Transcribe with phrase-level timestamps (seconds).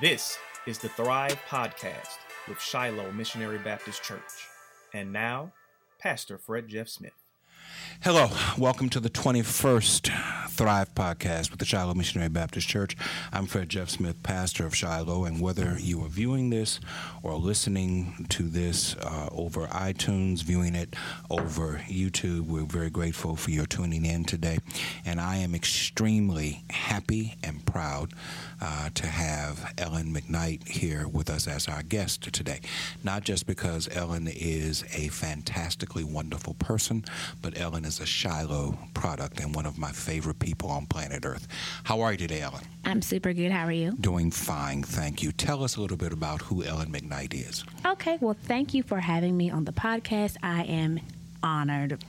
[0.00, 2.18] This is the Thrive Podcast
[2.48, 4.20] with Shiloh Missionary Baptist Church.
[4.92, 5.52] And now,
[5.98, 7.24] Pastor Fred Jeff Smith.
[8.02, 8.28] Hello,
[8.58, 10.10] welcome to the 21st
[10.56, 12.96] Thrive podcast with the Shiloh Missionary Baptist Church.
[13.30, 16.80] I'm Fred Jeff Smith, pastor of Shiloh, and whether you are viewing this
[17.22, 20.96] or listening to this uh, over iTunes, viewing it
[21.28, 24.56] over YouTube, we're very grateful for your tuning in today.
[25.04, 28.14] And I am extremely happy and proud
[28.62, 32.60] uh, to have Ellen McKnight here with us as our guest today.
[33.04, 37.04] Not just because Ellen is a fantastically wonderful person,
[37.42, 41.48] but Ellen is a Shiloh product and one of my favorite people on planet Earth.
[41.84, 42.62] How are you today, Ellen?
[42.84, 43.50] I'm super good.
[43.50, 43.92] How are you?
[44.00, 45.32] Doing fine, thank you.
[45.32, 47.64] Tell us a little bit about who Ellen McKnight is.
[47.84, 50.36] Okay, well, thank you for having me on the podcast.
[50.42, 51.00] I am
[51.46, 52.04] honored.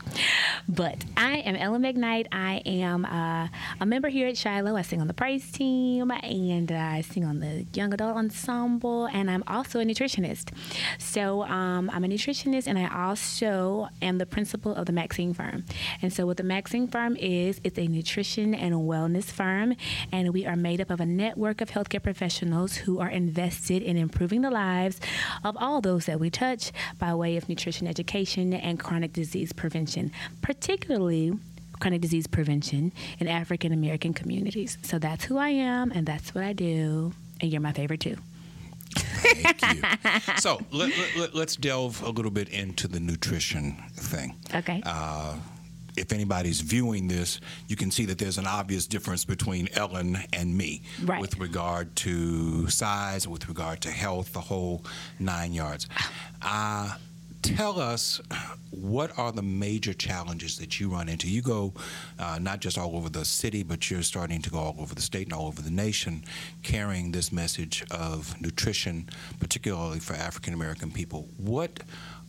[0.68, 2.28] But I am Ellen McKnight.
[2.32, 3.48] I am uh,
[3.80, 4.76] a member here at Shiloh.
[4.76, 9.30] I sing on the praise team and I sing on the young adult ensemble, and
[9.30, 10.50] I'm also a nutritionist.
[10.98, 15.64] So um, I'm a nutritionist, and I also am the principal of the Maxine Firm.
[16.02, 19.76] And so, what the Maxine Firm is, it's a nutrition and wellness firm,
[20.12, 23.98] and we are made up of a network of healthcare professionals who are invested in
[23.98, 25.00] improving the lives
[25.44, 30.12] of all those that we touch by way of nutrition education and chronic disease prevention,
[30.42, 31.34] particularly
[31.80, 34.78] chronic disease prevention in African American communities.
[34.82, 38.18] So that's who I am, and that's what I do, and you're my favorite too.
[38.96, 39.82] Thank you.
[40.38, 44.36] so let, us let, delve a little bit into the nutrition thing.
[44.56, 44.82] Okay.
[44.86, 45.36] Uh,
[45.98, 50.56] if anybody's viewing this, you can see that there's an obvious difference between Ellen and
[50.56, 51.20] me right.
[51.20, 54.86] with regard to size, with regard to health, the whole
[55.20, 55.88] nine yards.
[56.42, 56.94] Uh,
[57.48, 58.20] tell us
[58.72, 61.30] what are the major challenges that you run into?
[61.30, 61.74] You go
[62.20, 65.02] uh, not just all over the city, but you're starting to go all over the
[65.02, 66.26] state and all over the nation
[66.64, 69.10] carrying this message of nutrition,
[69.40, 71.30] particularly for African American people.
[71.38, 71.80] What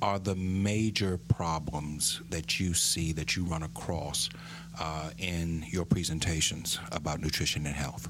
[0.01, 4.31] are the major problems that you see that you run across
[4.79, 8.09] uh, in your presentations about nutrition and health?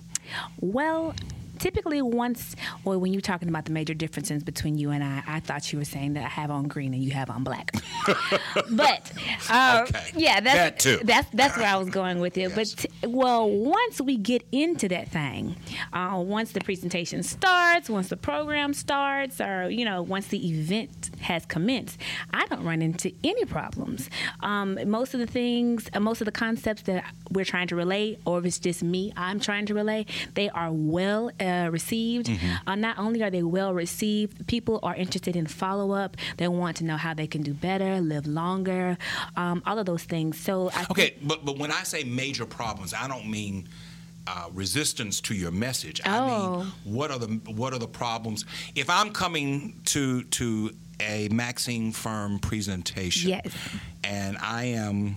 [0.61, 1.15] Well,
[1.59, 5.41] typically once or when you're talking about the major differences between you and I, I
[5.41, 7.73] thought you were saying that I have on green and you have on black.
[8.71, 9.13] but
[9.51, 10.11] uh, okay.
[10.17, 12.53] yeah, that's that that's that's where I was going with it.
[12.55, 12.75] Yes.
[12.75, 15.57] But t- well, once we get into that thing,
[15.93, 21.11] uh, once the presentation starts, once the program starts, or you know, once the event
[21.21, 21.99] has commenced,
[22.33, 24.11] I don't run into any problems.
[24.41, 28.19] Um, most of the things, uh, most of the concepts that we're trying to relay,
[28.25, 31.31] or if it's just me, I'm trying to relay, they are well.
[31.41, 32.27] Uh, uh, received.
[32.27, 32.69] Mm-hmm.
[32.69, 36.17] Uh, not only are they well received, people are interested in follow up.
[36.37, 38.97] They want to know how they can do better, live longer,
[39.37, 40.39] um, all of those things.
[40.39, 43.69] So I okay, but but when I say major problems, I don't mean.
[44.31, 46.03] Uh, resistance to your message.
[46.05, 46.29] I Oh.
[46.59, 47.29] mean, what are the
[47.61, 48.45] what are the problems?
[48.75, 50.71] If I'm coming to to
[51.01, 53.47] a Maxine Firm presentation, Yes.
[54.05, 55.17] and I am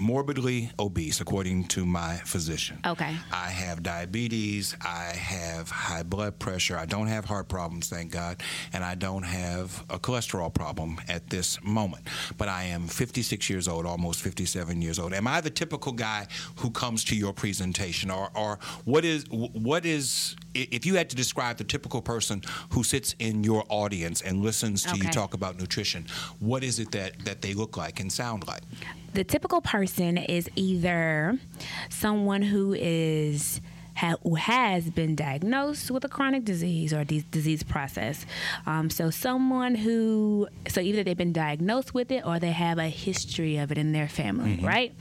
[0.00, 2.80] morbidly obese, according to my physician.
[2.86, 3.14] Okay.
[3.32, 4.74] I have diabetes.
[4.80, 6.76] I have high blood pressure.
[6.76, 11.28] I don't have heart problems, thank God, and I don't have a cholesterol problem at
[11.28, 12.08] this moment.
[12.38, 15.12] But I am 56 years old, almost 57 years old.
[15.12, 19.84] Am I the typical guy who comes to your presentation, or, or what is what
[19.84, 24.42] is if you had to describe the typical person who sits in your audience and
[24.42, 26.06] listens to you talk about nutrition,
[26.38, 28.62] what is it that that they look like and sound like?
[29.12, 31.38] the typical person is either
[31.88, 33.60] someone who is
[34.22, 38.24] who has been diagnosed with a chronic disease or de- disease process.
[38.64, 42.88] Um, so someone who so either they've been diagnosed with it or they have a
[42.88, 44.94] history of it in their family, right?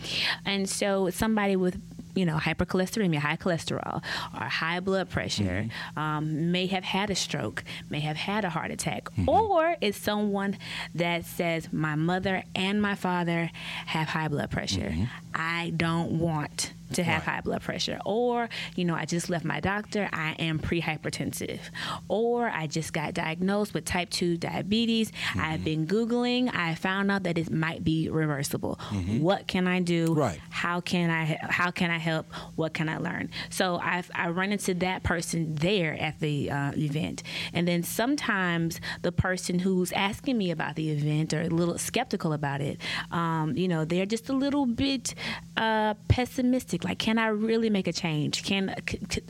[0.46, 1.80] And so somebody with
[2.20, 4.04] you know, hypercholesteremia, high cholesterol,
[4.34, 6.00] or high blood pressure, mm-hmm.
[6.00, 9.30] um, may have had a stroke, may have had a heart attack, mm-hmm.
[9.30, 10.58] or is someone
[10.94, 13.50] that says, My mother and my father
[13.86, 14.90] have high blood pressure.
[14.90, 15.06] Mm-hmm.
[15.34, 17.36] I don't want to have Right.
[17.36, 18.00] high blood pressure.
[18.06, 21.60] Or, you know, I just left my doctor, I am prehypertensive.
[22.08, 25.12] Or I just got diagnosed with type 2 diabetes.
[25.38, 28.80] I've been Googling, I found out that it might be reversible.
[29.20, 30.14] What can I do?
[30.14, 30.40] Right.
[30.50, 32.26] How can I how can I help?
[32.56, 33.30] What can I learn?
[33.50, 38.80] So I I run into that person there at the uh, event, and then sometimes
[39.02, 42.80] the person who's asking me about the event or a little skeptical about it,
[43.12, 45.14] um, you know, they're just a little bit
[45.58, 46.79] uh, pessimistic.
[46.84, 48.44] Like, can I really make a change?
[48.44, 48.76] Can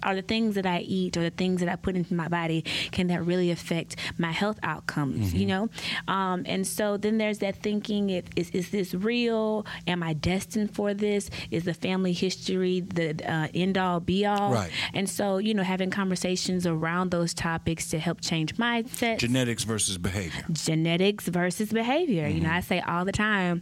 [0.03, 2.63] are the things that I eat or the things that I put into my body
[2.91, 5.33] can that really affect my health outcomes?
[5.33, 5.69] You know,
[6.07, 9.65] um, and so then there's that thinking: it, is is this real?
[9.87, 11.29] Am I destined for this?
[11.51, 14.51] Is the family history the uh, end all be all?
[14.51, 14.71] Right.
[14.93, 19.97] And so, you know, having conversations around those topics to help change mindsets Genetics versus
[19.97, 20.43] behavior.
[20.51, 22.27] genetics versus behavior.
[22.27, 23.61] You know, I say all the time.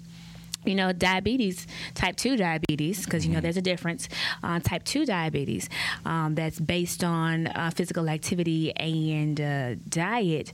[0.65, 4.09] You know, diabetes, type 2 diabetes, because, you know, there's a difference.
[4.43, 5.69] Uh, type 2 diabetes
[6.05, 10.51] um, that's based on uh, physical activity and uh, diet,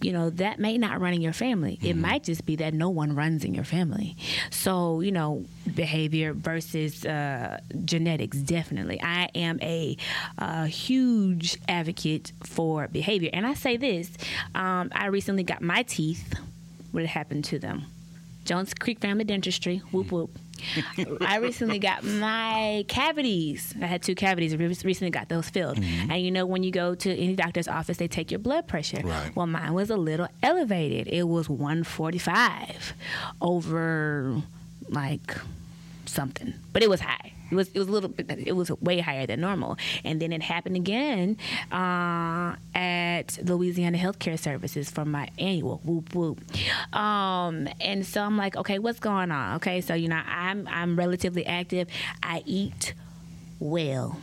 [0.00, 1.80] you know, that may not run in your family.
[1.82, 4.16] It might just be that no one runs in your family.
[4.50, 5.44] So, you know,
[5.74, 9.00] behavior versus uh, genetics, definitely.
[9.02, 9.96] I am a,
[10.38, 13.30] uh huge advocate for behavior.
[13.32, 14.10] And I say this
[14.54, 16.34] um, I recently got my teeth.
[16.92, 17.86] What happened to them?
[18.46, 19.78] Jones Creek Family Dentistry.
[19.90, 20.38] Whoop whoop.
[21.20, 23.74] I recently got my cavities.
[23.80, 24.54] I had two cavities.
[24.54, 25.78] I recently got those filled.
[25.78, 26.10] Mm-hmm.
[26.10, 29.00] And you know, when you go to any doctor's office, they take your blood pressure.
[29.04, 29.34] Right.
[29.36, 31.08] Well, mine was a little elevated.
[31.08, 32.94] It was 145
[33.40, 34.42] over
[34.88, 35.36] like
[36.06, 37.32] something, but it was high.
[37.50, 38.30] It was it was a little bit.
[38.46, 39.76] It was way higher than normal.
[40.04, 41.36] And then it happened again
[41.72, 46.40] uh, at Louisiana Healthcare Services for my annual whoop whoop.
[46.94, 49.56] Um, and so I'm like, okay, what's going on?
[49.56, 51.88] Okay, so you know, I'm I'm relatively active.
[52.22, 52.94] I eat
[53.58, 54.18] well.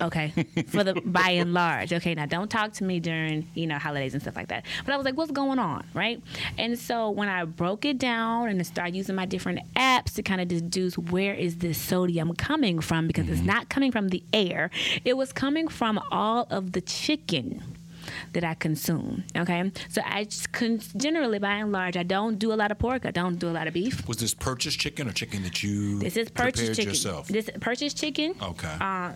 [0.00, 0.32] Okay,
[0.68, 1.92] for the by and large.
[1.92, 4.64] Okay, now don't talk to me during you know holidays and stuff like that.
[4.84, 6.22] But I was like, what's going on, right?
[6.58, 10.40] And so when I broke it down and started using my different apps to kind
[10.40, 14.70] of deduce where is this sodium coming from, because it's not coming from the air,
[15.04, 17.62] it was coming from all of the chicken
[18.34, 19.24] that I consume.
[19.36, 22.78] Okay, so I just con- generally, by and large, I don't do a lot of
[22.78, 23.06] pork.
[23.06, 24.06] I don't do a lot of beef.
[24.06, 26.90] Was this purchased chicken or chicken that you This is purchased prepared chicken.
[26.90, 27.28] yourself?
[27.28, 28.34] This purchased chicken.
[28.42, 28.76] Okay.
[28.80, 29.12] Uh,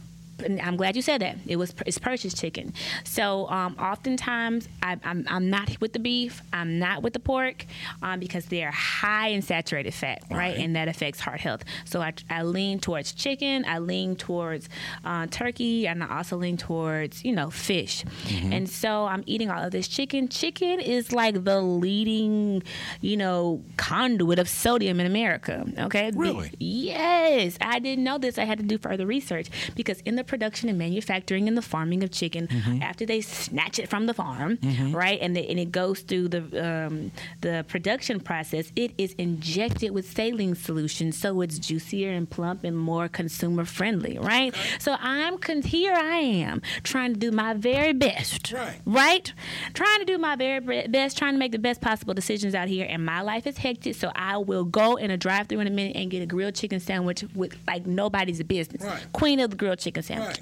[0.62, 1.36] I'm glad you said that.
[1.46, 2.72] It was it's purchased chicken.
[3.04, 6.42] So um, oftentimes I, I'm I'm not with the beef.
[6.52, 7.66] I'm not with the pork
[8.02, 10.38] um, because they are high in saturated fat, right?
[10.38, 10.56] Right.
[10.58, 11.64] And that affects heart health.
[11.84, 13.64] So I, I lean towards chicken.
[13.66, 14.68] I lean towards
[15.04, 18.04] uh, turkey, and I also lean towards you know fish.
[18.04, 18.52] Mm-hmm.
[18.52, 20.28] And so I'm eating all of this chicken.
[20.28, 22.62] Chicken is like the leading,
[23.00, 25.66] you know, conduit of sodium in America.
[25.78, 26.10] Okay.
[26.10, 26.50] The- Really?
[26.58, 28.38] Yes, I didn't know this.
[28.38, 32.02] I had to do further research because in the production and manufacturing and the farming
[32.04, 32.82] of chicken, Mm-hmm.
[32.82, 34.58] after they snatch it from the farm,
[34.92, 36.42] right, and, the, and it goes through the
[36.86, 37.10] um,
[37.40, 42.76] the production process, it is injected with saline solution, so it's juicier and plump and
[42.76, 44.54] more consumer friendly, right?
[44.78, 45.94] So I'm con- here.
[45.94, 48.80] I am trying to do my very best, Right.
[48.84, 49.32] right?
[49.74, 52.86] Trying to do my very best, trying to make the best possible decisions out here.
[52.88, 55.96] And my life is hectic, so I will go in a drive-through in a minute
[55.96, 58.82] and get a grilled chicken sandwich with like nobody's business.
[58.84, 59.12] Right.
[59.12, 60.17] Queen of the grilled chicken sandwich.
[60.18, 60.38] Right.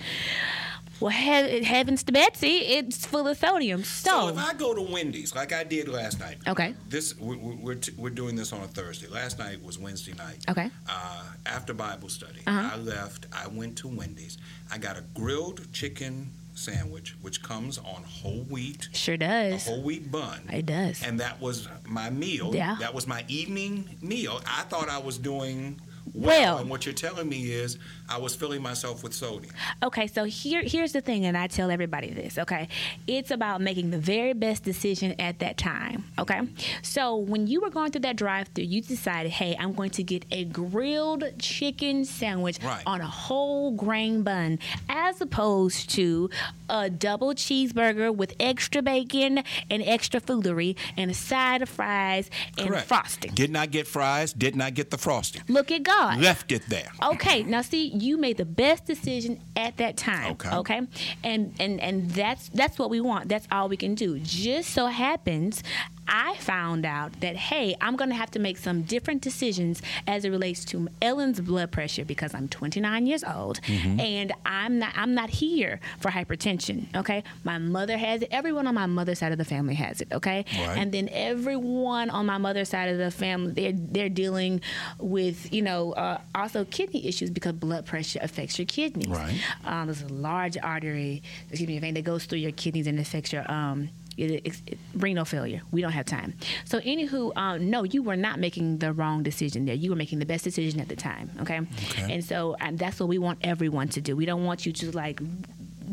[0.98, 3.84] Well, he- heavens to Betsy, it's full of sodium.
[3.84, 6.38] So So, if I go to Wendy's, like I did last night.
[6.48, 6.74] Okay.
[6.88, 9.06] This we- we- we're t- we're doing this on a Thursday.
[9.06, 10.42] Last night was Wednesday night.
[10.48, 10.70] Okay.
[10.88, 12.70] Uh, after Bible study, Uh-huh.
[12.72, 13.26] I left.
[13.30, 14.38] I went to Wendy's.
[14.70, 19.66] I got a grilled chicken sandwich, which comes on whole wheat, sure does.
[19.66, 20.48] a whole wheat bun.
[20.50, 21.02] It does.
[21.02, 22.52] And that was my meal.
[22.54, 22.76] Yeah.
[22.80, 24.40] That was my evening meal.
[24.46, 25.78] I thought I was doing
[26.14, 26.58] well.
[26.58, 29.52] And what you're telling me is I was filling myself with sodium.
[29.82, 32.38] Okay, so here here's the thing, and I tell everybody this.
[32.38, 32.68] Okay,
[33.06, 36.04] it's about making the very best decision at that time.
[36.18, 36.40] Okay,
[36.82, 40.24] so when you were going through that drive-through, you decided, hey, I'm going to get
[40.30, 42.82] a grilled chicken sandwich Right.
[42.86, 44.58] on a whole grain bun,
[44.88, 46.30] as opposed to
[46.68, 52.68] a double cheeseburger with extra bacon and extra foolery and a side of fries and
[52.68, 52.86] Correct.
[52.88, 53.32] frosting.
[53.34, 54.32] Did not get fries.
[54.32, 55.42] Did not get the frosting.
[55.48, 56.20] Look at God.
[56.20, 56.90] Left it there.
[57.02, 60.32] Okay, now see, you made the best decision at that time.
[60.32, 60.50] Okay.
[60.50, 60.80] Okay,
[61.24, 63.28] and and and that's that's what we want.
[63.28, 64.18] That's all we can do.
[64.20, 65.62] Just so happens,
[66.08, 70.30] I found out that hey, I'm gonna have to make some different decisions as it
[70.30, 74.00] relates to Ellen's blood pressure because I'm 29 years old Mm-hmm.
[74.00, 76.94] and I'm not I'm not here for hypertension.
[76.96, 78.28] Okay, my mother has it.
[78.30, 80.08] Everyone on my mother's side of the family has it.
[80.12, 80.78] Okay, Right.
[80.78, 84.60] and then everyone on my mother's side of the family they're they're dealing
[84.98, 89.08] with you know uh, also kidney issues because blood pressure affects your kidneys.
[89.08, 89.38] Right.
[89.64, 93.32] Um, there's a large artery, excuse me, vein that goes through your kidneys and affects
[93.32, 93.88] your um.
[94.16, 95.60] It, it, renal failure.
[95.70, 96.34] We don't have time.
[96.64, 99.74] So, anywho, um, no, you were not making the wrong decision there.
[99.74, 101.30] You were making the best decision at the time.
[101.40, 101.60] Okay.
[101.90, 102.12] Okay.
[102.12, 104.16] And so, and that's what we want everyone to do.
[104.16, 105.20] We don't want you to like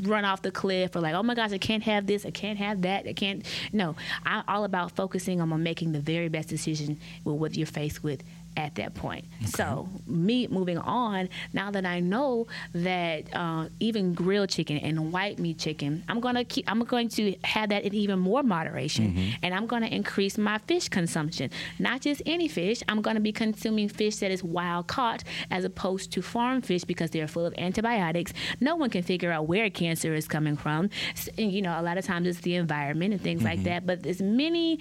[0.04, 2.58] run off the cliff or like, oh my gosh, I can't have this, I can't
[2.58, 3.46] have that, I can't.
[3.72, 8.04] No, I'm all about focusing on making the very best decision with what you're faced
[8.04, 8.24] with
[8.58, 9.26] at that point.
[9.46, 15.40] So me moving on now that I know that uh, even grilled chicken and white
[15.40, 16.70] meat chicken, I'm gonna keep.
[16.70, 20.90] I'm going to have that in even more moderation, and I'm gonna increase my fish
[20.90, 21.50] consumption.
[21.80, 22.82] Not just any fish.
[22.88, 27.10] I'm gonna be consuming fish that is wild caught as opposed to farm fish because
[27.12, 28.34] they're full of antibiotics.
[28.60, 30.90] No one can figure out where cancer is coming from.
[31.16, 33.86] S- and, you know, a lot of times it's the environment and things like that.
[33.86, 34.80] But there's many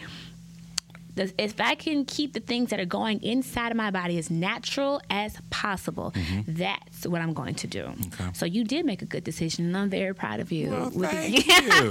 [1.15, 4.31] the- if I can keep the things that are going inside of my body as
[4.31, 6.13] natural as possible,
[6.47, 7.85] that's what I'm going to do.
[8.07, 8.31] Okay.
[8.35, 10.71] So you did make a good decision, and I'm very proud of you.
[10.71, 11.91] Well, thank you.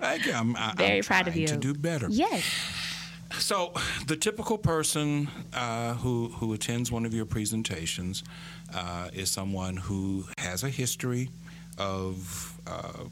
[0.00, 0.32] Thank you.
[0.32, 1.46] I'm, I, Very I'm proud of you.
[1.48, 2.06] To do better.
[2.10, 2.42] Yes.
[3.38, 3.72] So,
[4.06, 8.22] the typical person uh, who who attends one of your presentations
[8.72, 11.30] uh, is someone who has a history
[11.76, 13.04] of uh,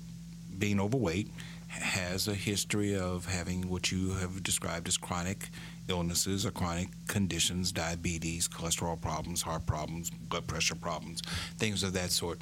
[0.59, 1.29] being overweight,
[1.73, 5.49] has a history of having what you have described as chronic
[5.89, 11.23] illnesses or chronic conditions, diabetes, cholesterol problems, heart problems, blood pressure problems,
[11.59, 12.39] things of that sort.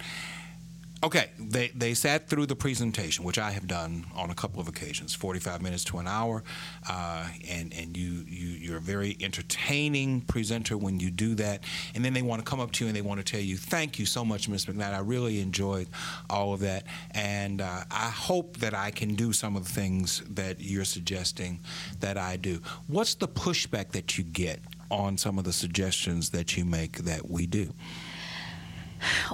[1.03, 4.69] Okay, they, they sat through the presentation, which I have done on a couple of
[4.69, 6.45] occasions, 45 minutes to an hour,
[6.91, 11.65] uh, and, and you, you, you're a very entertaining presenter when you do that.
[11.95, 13.57] And then they want to come up to you and they want to tell you,
[13.57, 14.67] thank you so much, Ms.
[14.67, 14.93] McKnight.
[14.93, 15.89] I really enjoyed
[16.29, 16.85] all of that.
[17.13, 21.61] And uh, I hope that I can do some of the things that you're suggesting
[22.01, 22.61] that I do.
[22.89, 27.31] What's the pushback that you get on some of the suggestions that you make that
[27.31, 27.73] we do?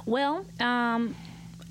[0.05, 1.13] Well, um,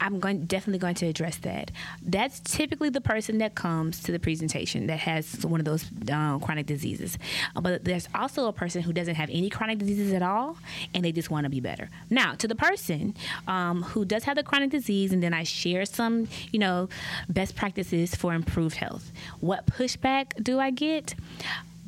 [0.00, 1.70] I'm going definitely going to address that.
[2.02, 6.40] That's typically the person that comes to the presentation that has one of those um,
[6.40, 7.18] chronic diseases.
[7.54, 10.58] Uh, But there's also a person who doesn't have any chronic diseases at all,
[10.94, 11.88] and they just want to be better.
[12.10, 13.14] Now, to the person
[13.48, 16.88] um, who does have the chronic disease, and then I share some, you know,
[17.28, 19.12] best practices for improved health.
[19.40, 21.14] What pushback do I get?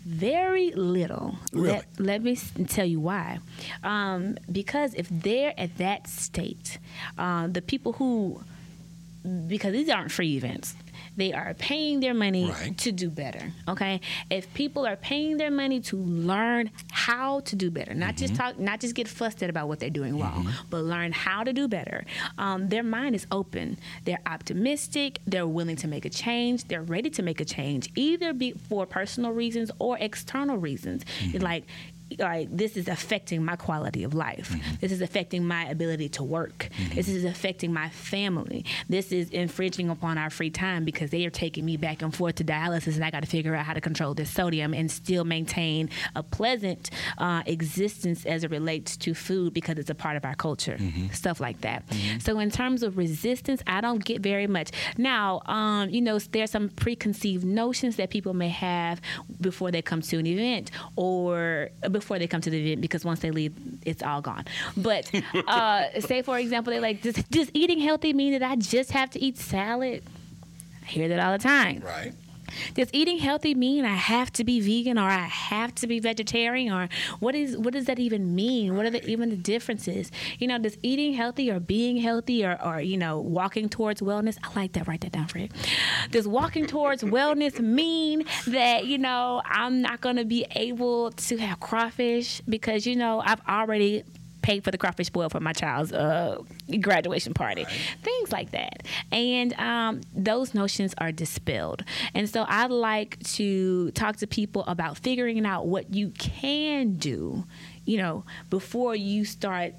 [0.08, 1.38] Very little.
[1.52, 1.68] Really?
[1.68, 2.34] Let, let me
[2.66, 3.40] tell you why.
[3.84, 6.78] Um, because if they're at that state,
[7.18, 8.40] uh, the people who,
[9.46, 10.74] because these aren't free events,
[11.18, 12.78] they are paying their money Right.
[12.78, 13.52] to do better.
[13.66, 18.34] Okay, if people are paying their money to learn how to do better, not just
[18.34, 18.42] mm-hmm.
[18.42, 20.66] talk, not just get fussed at about what they're doing wrong, mm-hmm.
[20.70, 22.04] but learn how to do better.
[22.38, 23.78] Um, their mind is open.
[24.04, 25.18] They're optimistic.
[25.26, 26.64] They're willing to make a change.
[26.64, 31.04] They're ready to make a change, either be for personal reasons or external reasons.
[31.04, 31.38] Mm-hmm.
[31.38, 31.64] Like
[32.18, 34.54] like this is affecting my quality of life.
[34.80, 36.68] This is affecting my ability to work.
[36.94, 38.64] This is affecting my family.
[38.88, 42.36] This is infringing upon our free time because they are taking me back and forth
[42.36, 45.24] to dialysis, and I got to figure out how to control this sodium and still
[45.24, 50.24] maintain a pleasant uh, existence as it relates to food because it's a part of
[50.24, 50.78] our culture.
[51.12, 51.84] Stuff like that.
[52.20, 54.70] So in terms of resistance, I don't get very much.
[54.96, 59.00] Now, um, you know, there's some preconceived notions that people may have
[59.40, 63.20] before they come to an event or before they come to the event because once
[63.20, 64.44] they leave, it's all gone.
[64.76, 65.10] But
[65.46, 69.10] uh, say, for example, they're like, does, does eating healthy mean that I just have
[69.10, 70.02] to eat salad?
[70.82, 71.82] I hear that all the time.
[71.84, 72.12] Right.
[72.74, 76.72] Does eating healthy mean I have to be vegan or I have to be vegetarian
[76.72, 76.88] or
[77.20, 78.76] what is what does that even mean?
[78.76, 80.10] What are the, even the differences?
[80.38, 84.38] You know, does eating healthy or being healthy or, or you know walking towards wellness?
[84.42, 84.88] I like that.
[84.88, 85.52] Write that down, Fred.
[86.10, 91.36] Does walking towards wellness mean that you know I'm not going to be able to
[91.38, 94.04] have crawfish because you know I've already
[94.48, 96.38] paid for the crawfish boil for my child's uh,
[96.80, 97.66] graduation party,
[98.02, 98.82] things like that.
[99.12, 101.84] And um, those notions are dispelled.
[102.14, 107.44] And so I like to talk to people about figuring out what you can do,
[107.84, 109.74] you know, before you start.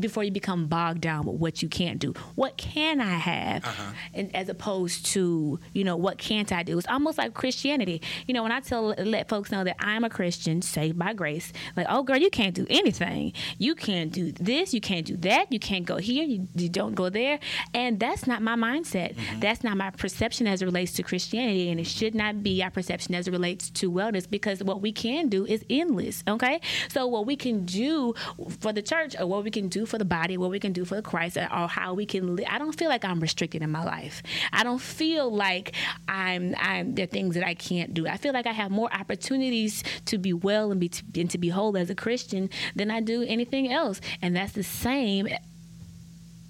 [0.00, 3.92] Before you become bogged down with what you can't do, what can I have, uh-huh.
[4.14, 6.76] and as opposed to you know what can't I do?
[6.78, 8.02] It's almost like Christianity.
[8.26, 11.52] You know, when I tell let folks know that I'm a Christian, saved by grace,
[11.76, 13.32] like oh girl, you can't do anything.
[13.58, 14.74] You can't do this.
[14.74, 15.52] You can't do that.
[15.52, 16.24] You can't go here.
[16.24, 17.38] You, you don't go there.
[17.74, 19.14] And that's not my mindset.
[19.14, 19.40] Mm-hmm.
[19.40, 22.70] That's not my perception as it relates to Christianity, and it should not be our
[22.70, 26.22] perception as it relates to wellness because what we can do is endless.
[26.28, 28.14] Okay, so what we can do
[28.60, 30.84] for the church, or what we can do for the body, what we can do
[30.84, 32.36] for the Christ, or how we can.
[32.36, 34.22] Li- I don't feel like I'm restricted in my life.
[34.52, 35.74] I don't feel like
[36.08, 36.54] I'm.
[36.58, 38.06] I'm there are things that I can't do.
[38.06, 41.48] I feel like I have more opportunities to be well and be and to be
[41.48, 45.28] whole as a Christian than I do anything else, and that's the same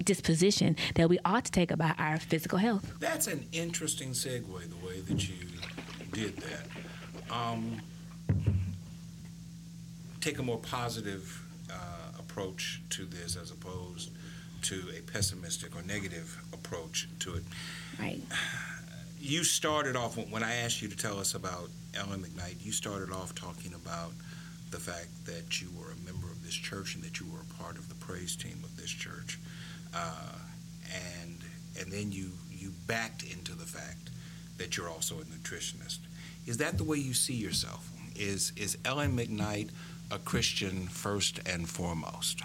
[0.05, 2.95] disposition that we ought to take about our physical health.
[2.99, 5.35] That's an interesting segue, the way that you
[6.13, 7.35] did that.
[7.35, 7.83] Um,
[10.21, 11.43] take a more positive
[12.39, 14.11] approach to this as opposed
[14.63, 17.43] to a pessimistic or negative approach to it.
[17.99, 18.21] Right.
[19.21, 22.65] You started off when I asked you to tell us about Ellen McKnight.
[22.65, 24.13] You started off talking about
[24.71, 27.63] the fact that you were a member of this church and that you were a
[27.63, 29.39] part of the praise team of this church,
[29.95, 30.39] uh,
[30.95, 31.39] and
[31.81, 34.11] and then you you backed into the fact
[34.59, 35.99] that you're also a nutritionist.
[36.47, 37.91] Is that the way you see yourself?
[38.15, 39.71] Is is Ellen McKnight
[40.11, 42.43] a Christian first and foremost?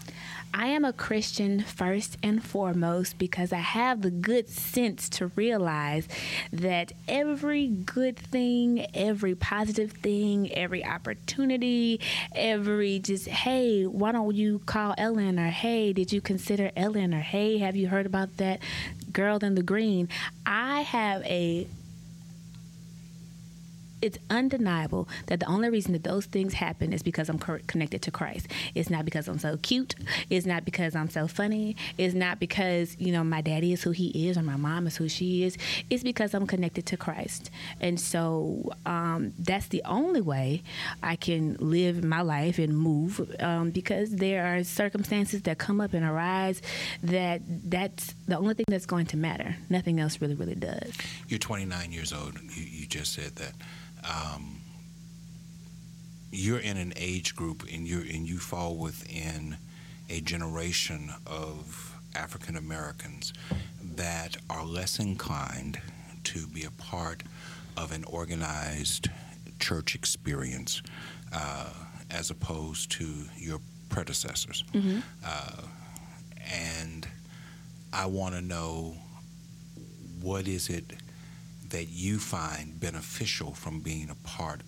[0.53, 6.07] I am a Christian first and foremost because I have the good sense to realize
[6.51, 11.99] that every good thing, every positive thing, every opportunity,
[12.35, 15.39] every just, hey, why don't you call Ellen?
[15.39, 17.15] Or hey, did you consider Ellen?
[17.15, 18.59] Or hey, have you heard about that
[19.11, 20.07] girl in the green?
[20.45, 21.67] I have a
[24.03, 28.11] it's undeniable that the only reason that those things happen is because I'm connected to
[28.11, 28.47] Christ.
[28.75, 29.95] It's not because I'm so cute.
[30.29, 31.77] It's not because I'm so funny.
[31.97, 34.97] It's not because, you know, my daddy is who he is or my mom is
[34.97, 35.57] who she is.
[35.89, 37.49] It's because I'm connected to Christ.
[37.79, 40.63] And so um, that's the only way
[41.01, 45.93] I can live my life and move um, because there are circumstances that come up
[45.93, 46.61] and arise
[47.03, 49.55] that that's the only thing that's going to matter.
[49.69, 50.91] Nothing else really, really does.
[51.29, 52.37] You're 29 years old.
[52.53, 53.53] You, you just said that
[54.03, 54.61] um,
[56.31, 59.57] you're in an age group and you and you fall within
[60.09, 63.33] a generation of African Americans
[63.95, 65.79] that are less inclined
[66.23, 67.23] to be a part
[67.77, 69.09] of an organized
[69.59, 70.81] church experience
[71.31, 71.69] uh,
[72.11, 74.63] as opposed to your predecessors.
[74.73, 74.99] Mm-hmm.
[75.25, 75.61] Uh,
[76.51, 77.07] and
[77.91, 78.95] I want to know
[80.21, 80.93] what is it
[81.73, 84.61] that you find beneficial from being a part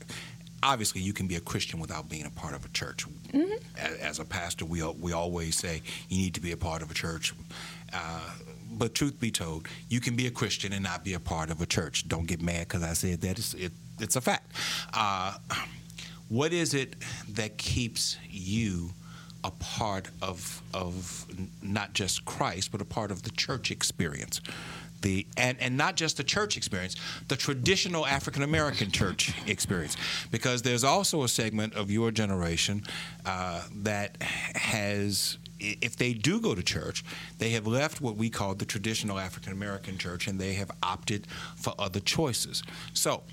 [0.65, 3.05] obviously you can be a Christian without being a part of a church.
[3.31, 3.53] Mm-hmm.
[4.01, 6.93] As, a pastor, we we always say you need to be a part of a
[6.93, 7.33] church.
[7.93, 8.31] Uh,
[8.71, 11.61] but truth be told, you can be a Christian and not be a part of
[11.61, 12.07] a church.
[12.07, 13.37] Don't get mad because I said that.
[13.37, 14.51] It's, it, it's a fact.
[14.93, 15.35] Uh,
[16.29, 16.95] what is it
[17.29, 18.89] that keeps you
[19.43, 21.25] a part of of
[21.61, 24.41] not just Christ, but a part of the church experience?
[25.05, 26.95] The and, and not just the church experience,
[27.27, 29.95] the traditional African American church experience,
[30.31, 32.83] because there's also a segment of your generation
[33.23, 34.21] uh, that
[34.55, 37.05] has if they do go to church,
[37.37, 41.27] they have left what we call the traditional African American church and they have opted
[41.55, 42.63] for other choices.
[42.93, 43.23] So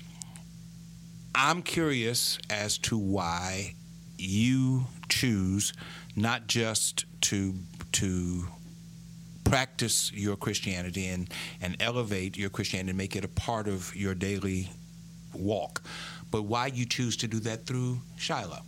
[1.33, 3.73] I'm curious as to why
[4.17, 5.73] you choose
[6.15, 7.55] not just to
[7.93, 8.47] to
[9.53, 11.29] practice your Christianity and,
[11.61, 14.67] and elevate your Christianity and make it a part of your daily
[15.31, 15.83] walk.
[16.31, 18.63] But why you choose to do that through Shiloh?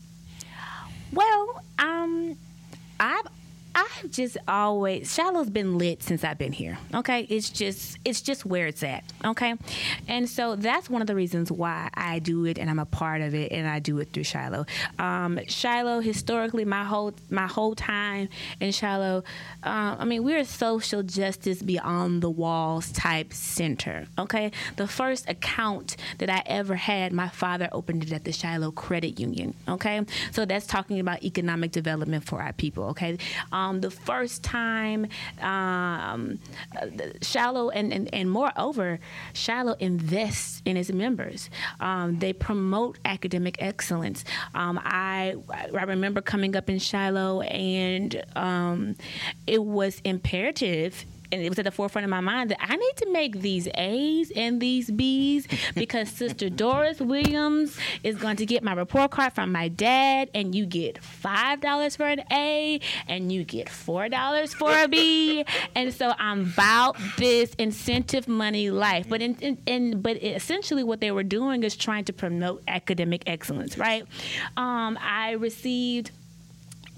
[1.11, 2.37] Well, um,
[2.99, 3.25] I've
[3.75, 6.77] I've just always Shiloh's been lit since I've been here.
[6.93, 9.03] Okay, it's just it's just where it's at.
[9.25, 9.55] Okay,
[10.07, 13.21] and so that's one of the reasons why I do it and I'm a part
[13.21, 14.65] of it and I do it through Shiloh.
[14.97, 18.29] Um, Shiloh historically, my whole my whole time
[18.61, 19.23] in Shiloh,
[19.63, 24.07] uh, I mean we're a social justice beyond the walls type center.
[24.17, 28.71] Okay, the first account that I ever had, my father opened it at the Shiloh
[28.71, 29.53] Credit Union.
[29.67, 32.85] Okay, so that's talking about economic development for our people.
[32.85, 33.17] Okay.
[33.51, 35.07] Um, um, the first time
[35.41, 36.39] um,
[37.21, 38.99] Shiloh and, and, and moreover,
[39.33, 41.49] Shiloh invests in its members.
[41.79, 44.23] Um, they promote academic excellence.
[44.53, 48.95] Um, I I remember coming up in Shiloh and um,
[49.47, 52.95] it was imperative and it was at the forefront of my mind that I need
[52.97, 58.63] to make these A's and these B's because Sister Doris Williams is going to get
[58.63, 63.31] my report card from my dad, and you get five dollars for an A, and
[63.31, 69.07] you get four dollars for a B, and so I'm about this incentive money life.
[69.09, 73.23] But in, in, in but essentially, what they were doing is trying to promote academic
[73.27, 74.05] excellence, right?
[74.57, 76.11] Um, I received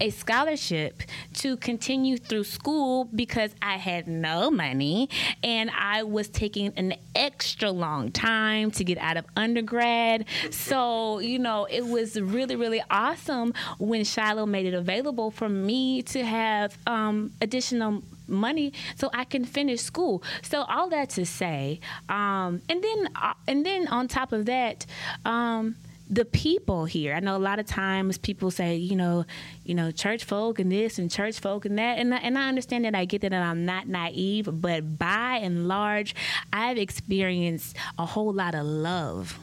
[0.00, 1.02] a scholarship
[1.34, 5.08] to continue through school because I had no money
[5.42, 10.26] and I was taking an extra long time to get out of undergrad.
[10.50, 16.02] So, you know, it was really, really awesome when Shiloh made it available for me
[16.02, 20.22] to have um, additional money so I can finish school.
[20.42, 24.86] So all that to say, um, and then uh, and then on top of that,
[25.24, 25.76] um,
[26.10, 27.14] the people here.
[27.14, 29.24] I know a lot of times people say, you know,
[29.64, 32.48] you know, church folk and this and church folk and that, and I, and I
[32.48, 36.14] understand that I get that, and I'm not naive, but by and large,
[36.52, 39.38] I've experienced a whole lot of love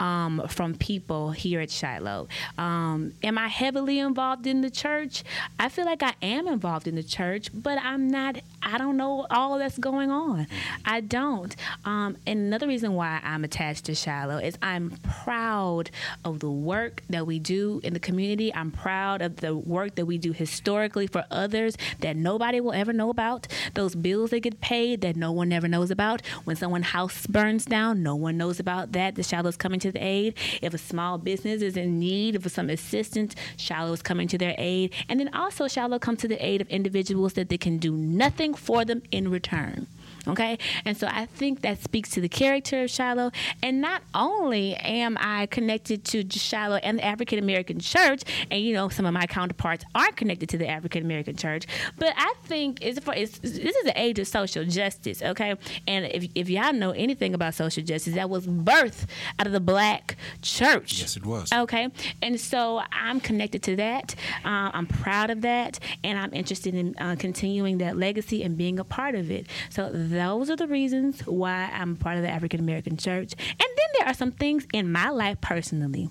[0.00, 2.28] um, from people here at Shiloh.
[2.58, 5.24] Um, am I heavily involved in the church?
[5.58, 8.38] I feel like I am involved in the church, but I'm not.
[8.62, 10.46] I don't know all that's going on.
[10.84, 11.54] I don't.
[11.84, 15.90] Um, and another reason why I'm attached to Shiloh is I'm proud
[16.24, 18.54] of the work that we do in the community.
[18.54, 22.92] I'm proud of the work that we do historically for others that nobody will ever
[22.92, 23.48] know about.
[23.74, 26.22] Those bills that get paid that no one ever knows about.
[26.44, 29.14] When someone's house burns down, no one knows about that.
[29.14, 30.34] The Shiloh is coming to the aid.
[30.60, 34.54] If a small business is in need of some assistance, Shiloh is coming to their
[34.58, 34.92] aid.
[35.08, 38.52] And then also Shiloh comes to the aid of individuals that they can do nothing
[38.54, 39.86] for them in return.
[40.28, 40.58] Okay.
[40.84, 43.32] And so I think that speaks to the character of Shiloh.
[43.62, 48.72] And not only am I connected to Shiloh and the African American church, and you
[48.72, 51.66] know, some of my counterparts are connected to the African American church,
[51.98, 55.22] but I think it's for it's, this is the age of social justice.
[55.22, 55.54] Okay.
[55.86, 59.06] And if, if y'all know anything about social justice, that was birthed
[59.38, 61.00] out of the black church.
[61.00, 61.52] Yes, it was.
[61.52, 61.88] Okay.
[62.20, 64.14] And so I'm connected to that.
[64.44, 65.80] Uh, I'm proud of that.
[66.04, 69.46] And I'm interested in uh, continuing that legacy and being a part of it.
[69.70, 73.34] So those are the reasons why I'm part of the African American church.
[73.38, 76.10] And then there are some things in my life personally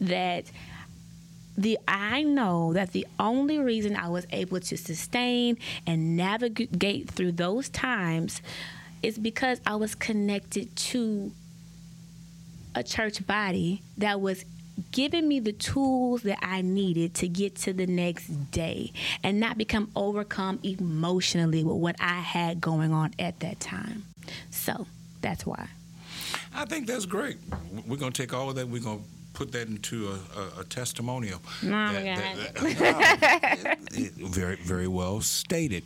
[0.00, 0.44] that
[1.56, 7.32] the I know that the only reason I was able to sustain and navigate through
[7.32, 8.40] those times
[9.02, 11.32] is because I was connected to
[12.74, 14.44] a church body that was
[14.92, 19.58] giving me the tools that I needed to get to the next day and not
[19.58, 24.04] become overcome emotionally with what I had going on at that time.
[24.50, 24.86] So
[25.20, 25.68] that's why.
[26.54, 27.36] I think that's great.
[27.86, 28.68] We're going to take all of that.
[28.68, 29.04] We're going to
[29.34, 31.40] put that into a, a, a testimonial.
[31.44, 35.84] Oh, That- my that- that- very, very well stated.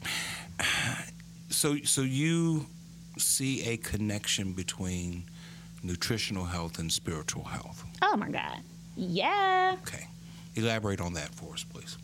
[1.51, 2.67] So, so you
[3.19, 5.25] see a connection between
[5.83, 7.85] nutritional health and spiritual health.
[8.03, 8.59] Oh my God.
[8.97, 9.77] Yeah.
[9.83, 10.07] Okay,
[10.55, 11.99] elaborate on that for us, please.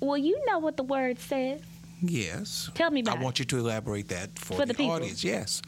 [0.00, 1.60] Well, you know what the word says.
[2.02, 2.70] Yes.
[2.74, 5.24] Tell me about I want you to elaborate that for, For the, the audience.
[5.24, 5.62] Yes.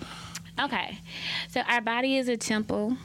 [0.60, 0.98] Okay.
[1.48, 2.96] So our body is a temple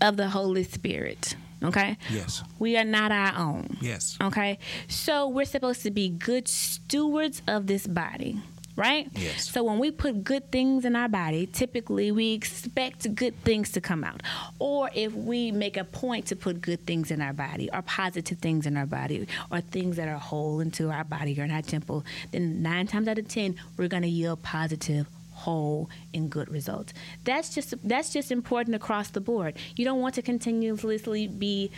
[0.00, 1.34] of the Holy Spirit.
[1.62, 1.96] Okay.
[2.10, 2.44] Yes.
[2.60, 3.78] We are not our own.
[3.80, 4.16] Yes.
[4.22, 4.58] Okay.
[4.86, 8.40] So we're supposed to be good stewards of this body,
[8.78, 9.10] right?
[9.14, 9.50] Yes.
[9.50, 13.80] So when we put good things in our body, typically we expect good things to
[13.80, 14.22] come out.
[14.60, 18.38] Or if we make a point to put good things in our body or positive
[18.38, 21.60] things in our body or things that are whole into our body or in our
[21.60, 26.48] temple, then nine times out of ten, we're going to yield positive whole and good
[26.48, 26.92] results.
[27.24, 29.54] That's just that's just important across the board.
[29.76, 31.70] You don't want to continuously be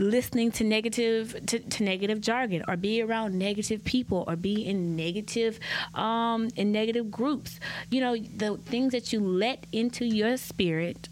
[0.00, 4.96] listening to negative to, to negative jargon or be around negative people or be in
[4.96, 5.60] negative
[5.94, 7.60] um in negative groups.
[7.90, 11.08] You know the things that you let into your spirit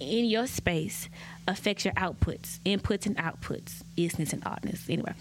[0.00, 1.08] in your space
[1.46, 5.12] affects your outputs inputs and outputs isness and oddness anyway.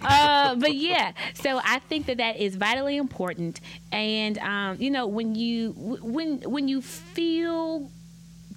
[0.00, 3.60] Uh, but yeah so i think that that is vitally important.
[3.90, 7.90] And um, you know when you when when you feel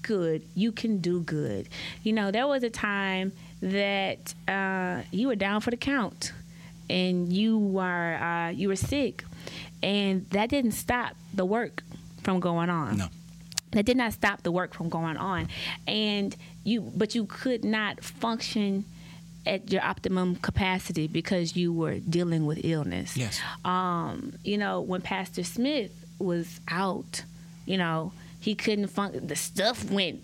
[0.05, 1.67] good, you can do good.
[2.03, 6.33] You know, there was a time that uh, you were down for the count,
[6.89, 9.23] and you were uh, you were sick,
[9.81, 11.83] and that didn't stop the work
[12.23, 12.97] from going on.
[12.97, 13.07] No.
[13.71, 15.49] That did not stop the work from going on,
[15.87, 18.85] and you but you could not function
[19.45, 23.39] at your optimum capacity because you were dealing with illness Yes.
[23.63, 27.21] um, you know, when Pastor Smith was out,
[27.67, 28.11] you know,
[28.45, 30.21] he couldn't fun- the stuff went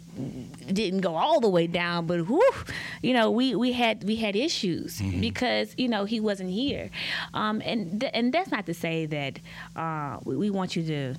[0.82, 2.54] didn't go all the way down, but whew,
[3.02, 6.90] you know, we, we had we had issues because you know he wasn't here,
[7.34, 9.40] um, and th- and that's not to say that
[9.76, 11.16] uh, we, we want you to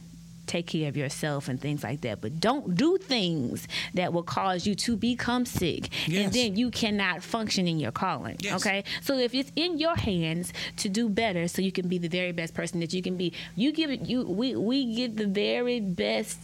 [0.46, 4.66] take care of yourself and things like that, but don't do things that will cause
[4.66, 6.24] you to become sick, Yes.
[6.24, 8.36] and then you cannot function in your calling.
[8.40, 8.60] Yes.
[8.60, 12.08] Okay, so if it's in your hands to do better, so you can be the
[12.08, 14.02] very best person that you can be, you give it.
[14.06, 16.38] You we we get the very best.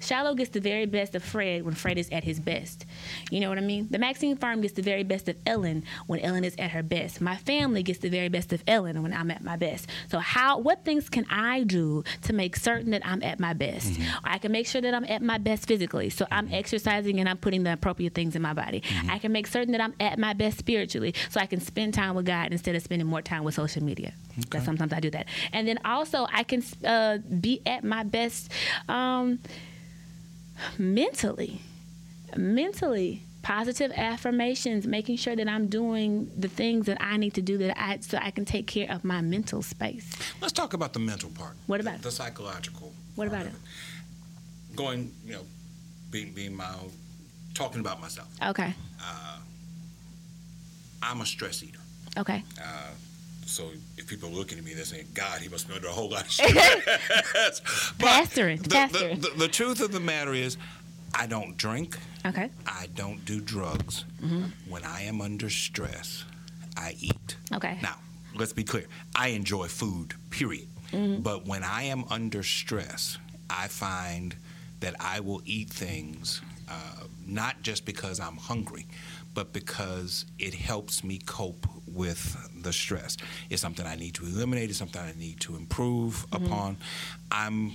[0.00, 2.86] Shiloh gets the very best of Fred when Fred is at his best.
[3.30, 3.88] You know what I mean?
[3.90, 7.20] The Maxine Firm gets the very best of Ellen when Ellen is at her best.
[7.20, 9.88] My family gets the very best of Ellen when I'm at my best.
[10.10, 13.98] So how what things can I do to make certain that I'm at my best?
[14.24, 16.10] I can make sure that I'm at my best physically.
[16.10, 18.82] So I'm exercising and I'm putting the appropriate things in my body.
[19.08, 22.14] I can make certain that I'm at my best spiritually so I can spend time
[22.14, 24.12] with God instead of spending more time with social media.
[24.50, 25.26] That sometimes I do that.
[25.52, 28.50] And then also I can uh, be at my best
[28.88, 29.40] um,
[30.78, 31.60] mentally
[32.36, 37.56] mentally positive affirmations making sure that i'm doing the things that i need to do
[37.56, 40.98] that i so i can take care of my mental space Let's talk about the
[41.00, 41.54] mental part.
[41.66, 42.02] What about the, it?
[42.02, 42.92] the psychological?
[43.16, 43.52] What about it?
[44.76, 45.42] Going, you know,
[46.10, 46.92] being being mild,
[47.54, 48.28] talking about myself.
[48.42, 48.74] Okay.
[51.02, 51.78] I'm a stress eater.
[52.16, 52.42] Okay.
[52.60, 52.90] Uh,
[53.48, 55.92] so if people are looking at me, they're saying, "God, he must be under a
[55.92, 57.60] whole lot of stress."
[57.98, 59.20] Pastoring, The, pastoring.
[59.22, 60.56] The, the, the truth of the matter is,
[61.14, 61.96] I don't drink.
[62.26, 62.50] Okay.
[62.66, 64.04] I don't do drugs.
[64.68, 66.24] When I am under stress,
[66.76, 67.36] I eat.
[67.54, 67.78] Okay.
[67.82, 67.96] Now,
[68.34, 68.86] let's be clear.
[69.14, 70.68] I enjoy food, period.
[70.92, 73.18] But when I am under stress,
[73.50, 74.34] I find
[74.80, 78.86] that I will eat things uh, not just because I'm hungry,
[79.34, 83.16] but because it helps me cope with the stress.
[83.50, 86.76] It's something I need to eliminate, it's something I need to improve upon.
[87.30, 87.72] I'm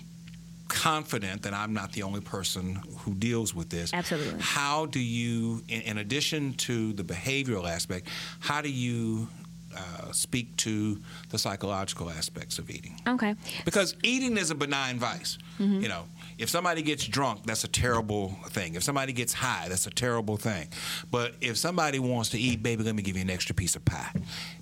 [0.67, 3.93] confident that I'm not the only person who deals with this.
[3.93, 4.39] Absolutely.
[4.39, 8.07] How do you, in, in addition to the behavioral aspect,
[8.39, 9.27] how do you
[9.75, 12.99] uh, speak to the psychological aspects of eating?
[13.07, 13.35] Okay.
[13.65, 15.37] Because eating is a benign vice.
[15.59, 16.03] You know,
[16.37, 18.75] if somebody gets drunk, that's a terrible thing.
[18.75, 20.67] If somebody gets high, that's a terrible thing.
[21.11, 23.85] But if somebody wants to eat, baby, let me give you an extra piece of
[23.85, 24.11] pie.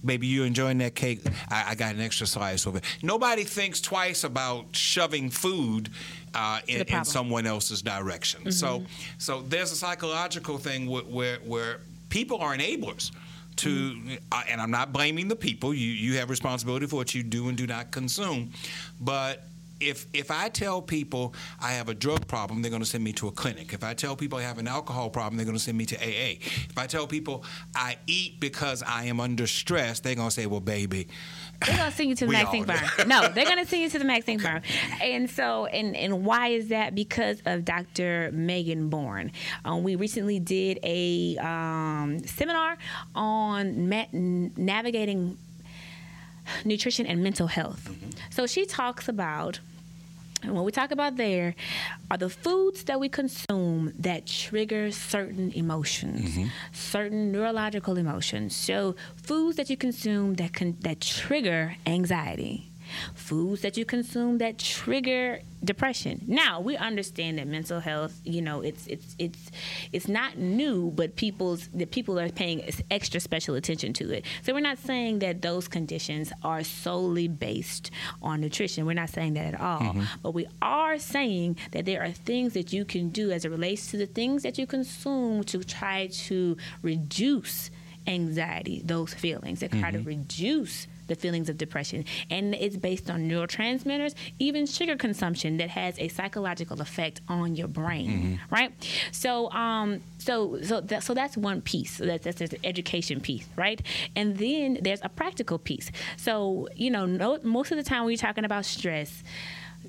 [0.04, 1.22] Baby, you enjoying that cake?
[1.50, 2.84] I, I got an extra slice of it.
[3.02, 5.90] Nobody thinks twice about shoving food
[6.34, 8.52] uh, in, in someone else's direction.
[8.52, 8.84] So,
[9.18, 11.80] so there's a psychological thing where where, where
[12.10, 13.12] people are enablers
[13.58, 14.00] to
[14.32, 15.74] uh, and I'm not blaming the people.
[15.74, 18.52] You you have responsibility for what you do and do not consume.
[19.00, 19.44] But
[19.82, 23.14] if if I tell people I have a drug problem, they're going to send me
[23.14, 23.74] to a clinic.
[23.74, 25.98] If I tell people I have an alcohol problem, they're going to send me to
[25.98, 26.38] AA.
[26.70, 27.44] If I tell people
[27.76, 31.08] I eat because I am under stress, they're going to say, "Well, baby,
[31.66, 33.08] They're gonna send you to the Maxine Burn.
[33.08, 34.62] No, they're gonna send you to the Maxine Burn.
[35.02, 36.96] And so, and and why is that?
[36.96, 38.32] Because of Dr.
[38.34, 39.32] Megan Bourne.
[39.66, 42.78] Um, we recently did a um, seminar
[43.14, 45.38] on ma- navigating
[46.66, 47.90] nutrition and mental health.
[48.32, 49.60] So she talks about.
[50.44, 51.56] And what we talk about there
[52.10, 56.48] are the foods that we consume that trigger certain emotions, mm-hmm.
[56.72, 58.56] certain neurological emotions.
[58.56, 62.71] So foods that you consume that can that trigger anxiety.
[63.14, 66.24] Foods that you consume that trigger depression.
[66.28, 69.52] Now we understand that mental health, you know, it's it's it's
[69.92, 74.26] it's not new, but people's the people are paying extra special attention to it.
[74.44, 78.86] So we're not saying that those conditions are solely based on nutrition.
[78.86, 79.80] We're not saying that at all.
[79.80, 80.04] Mm-hmm.
[80.24, 83.92] But we are saying that there are things that you can do as it relates
[83.92, 87.70] to the things that you consume to try to reduce
[88.08, 90.08] anxiety, those feelings, that try to mm-hmm.
[90.08, 92.06] reduce the feelings of depression.
[92.30, 97.68] And it's based on neurotransmitters, even sugar consumption that has a psychological effect on your
[97.68, 98.72] brain, right?
[99.12, 101.98] So, um, so, so, that, so that's one piece.
[101.98, 103.82] So that's, that's the education piece, right?
[104.16, 105.92] And then there's a practical piece.
[106.18, 109.24] So, you know, no, most of the time when you're talking about stress,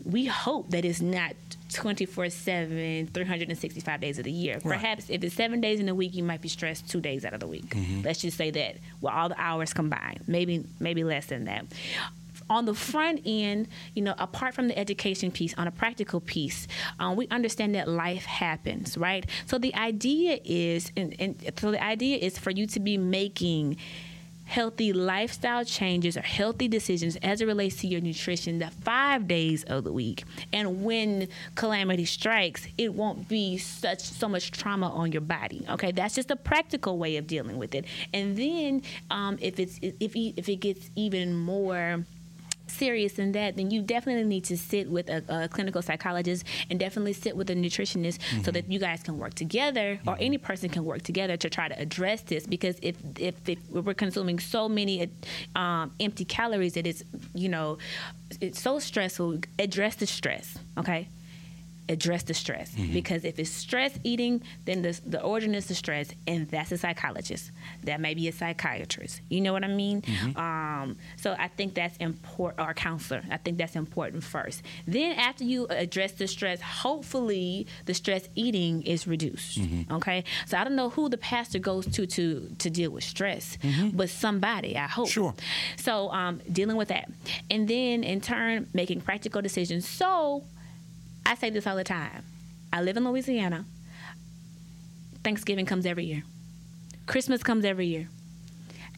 [0.05, 1.35] we hope that it's not
[1.73, 4.59] 24 7 365 days of the year.
[4.61, 7.33] Perhaps if it's seven days in a week you might be stressed two days out
[7.35, 7.75] of the week.
[8.05, 11.67] Let's just say that with all the hours combined maybe maybe less than that.
[12.51, 16.69] On the front end, you know, apart from the education piece, on a practical piece,
[16.99, 19.25] um, we understand that life happens, right?
[19.47, 23.79] So the idea is, and, and so the idea is for you to be making
[24.53, 29.65] healthy lifestyle changes or healthy decisions as it relates to your nutrition the five days
[29.65, 30.25] of the week.
[30.53, 35.93] And when calamity strikes it won't be such so much trauma on your body okay?
[35.93, 37.87] That's just a practical way of dealing with it.
[38.13, 42.05] And then um, if it's if if it gets even more
[42.73, 46.79] serious than that, then you definitely need to sit with a, a clinical psychologist and
[46.79, 50.69] definitely sit with a nutritionist so that you guys can work together or any person
[50.69, 52.47] can work together to try to address this.
[52.47, 55.09] Because if if, if we're consuming so many
[55.55, 57.05] um, empty calories it's
[57.35, 57.79] you know
[58.41, 60.59] it's so stressful, address the stress.
[60.79, 61.09] Okay
[61.89, 62.73] address the stress.
[62.93, 66.79] Because if it's stress eating then the, the origin is the stress and that's a
[66.79, 67.51] psychologist.
[67.85, 69.21] That may be a psychiatrist.
[69.29, 70.03] You know what i mean?
[70.37, 73.23] Um, so i think that's important or a counselor.
[73.31, 74.63] I think that's important first.
[74.87, 79.59] Then after you address the stress hopefully the stress eating is reduced
[79.91, 80.25] okay?
[80.47, 83.59] So i don't know who the pastor goes to to to deal with stress
[83.93, 85.09] but somebody i hope.
[85.09, 85.35] Sure.
[85.77, 87.11] so um, dealing with that.
[87.51, 89.87] And then in turn making practical decisions.
[89.89, 90.45] So
[91.25, 92.25] I say this all the time.
[92.73, 93.65] I live in Louisiana.
[95.23, 96.25] Thanksgiving comes every year.
[97.07, 98.09] Christmas comes every year.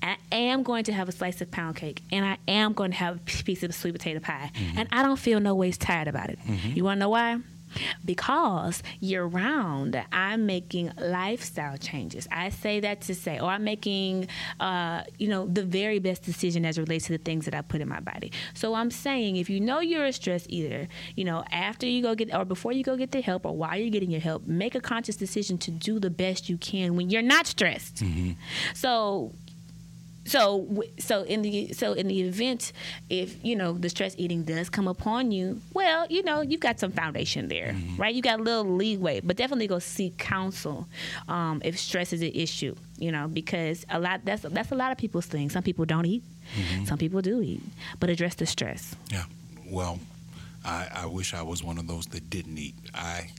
[0.02, 2.96] I am going to have a slice of pound cake and I am going to
[2.96, 4.50] have a piece of sweet potato pie.
[4.54, 4.78] Mm-hmm.
[4.78, 6.38] And I don't feel no ways tired about it.
[6.46, 6.76] Mm-hmm.
[6.76, 7.38] You want to know why?
[8.04, 12.26] Because year round, I'm making lifestyle changes.
[12.30, 14.28] I say that to say, or I'm making,
[14.60, 17.62] uh, you know, the very best decision as it relates to the things that I
[17.62, 18.32] put in my body.
[18.54, 22.14] So I'm saying, if you know you're a stress eater, you know, after you go
[22.14, 24.74] get, or before you go get the help, or while you're getting your help, make
[24.74, 28.02] a conscious decision to do the best you can when you're not stressed.
[28.74, 29.32] So
[30.26, 32.72] so so in the so in the event
[33.10, 36.80] if you know the stress eating does come upon you well you know you've got
[36.80, 40.88] some foundation there right you got a little leeway but definitely go seek counsel
[41.28, 44.90] um, if stress is an issue you know because a lot that's that's a lot
[44.92, 46.22] of people's thing some people don't eat
[46.86, 47.62] some people do eat
[48.00, 49.24] but address the stress Yeah.
[49.70, 49.98] Well,
[50.64, 52.74] I, I wish I was one of those that didn't eat.
[52.94, 53.28] I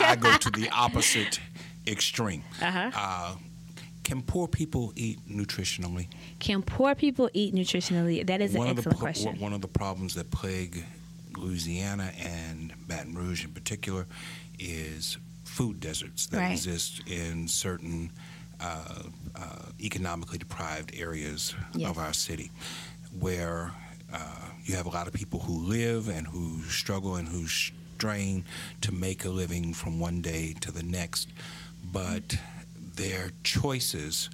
[0.00, 1.40] I go to the opposite
[1.86, 2.42] extreme.
[2.62, 2.90] Uh-huh.
[2.94, 3.34] Uh,
[4.08, 6.06] can poor people eat nutritionally?
[6.38, 9.60] can poor people eat nutritionally that is an one of excellent the question one of
[9.60, 10.84] the problems that plague
[11.36, 14.06] Louisiana and Baton Rouge in particular
[14.58, 16.52] is food deserts that Right.
[16.52, 18.10] exist in certain
[18.60, 19.02] uh,
[19.36, 21.90] uh, economically deprived areas Yes.
[21.90, 22.50] of our city,
[23.20, 23.72] where
[24.12, 24.18] uh,
[24.64, 28.44] you have a lot of people who live and who struggle and who strain
[28.80, 31.28] to make a living from one day to the next,
[31.92, 32.36] but
[32.98, 34.30] their choices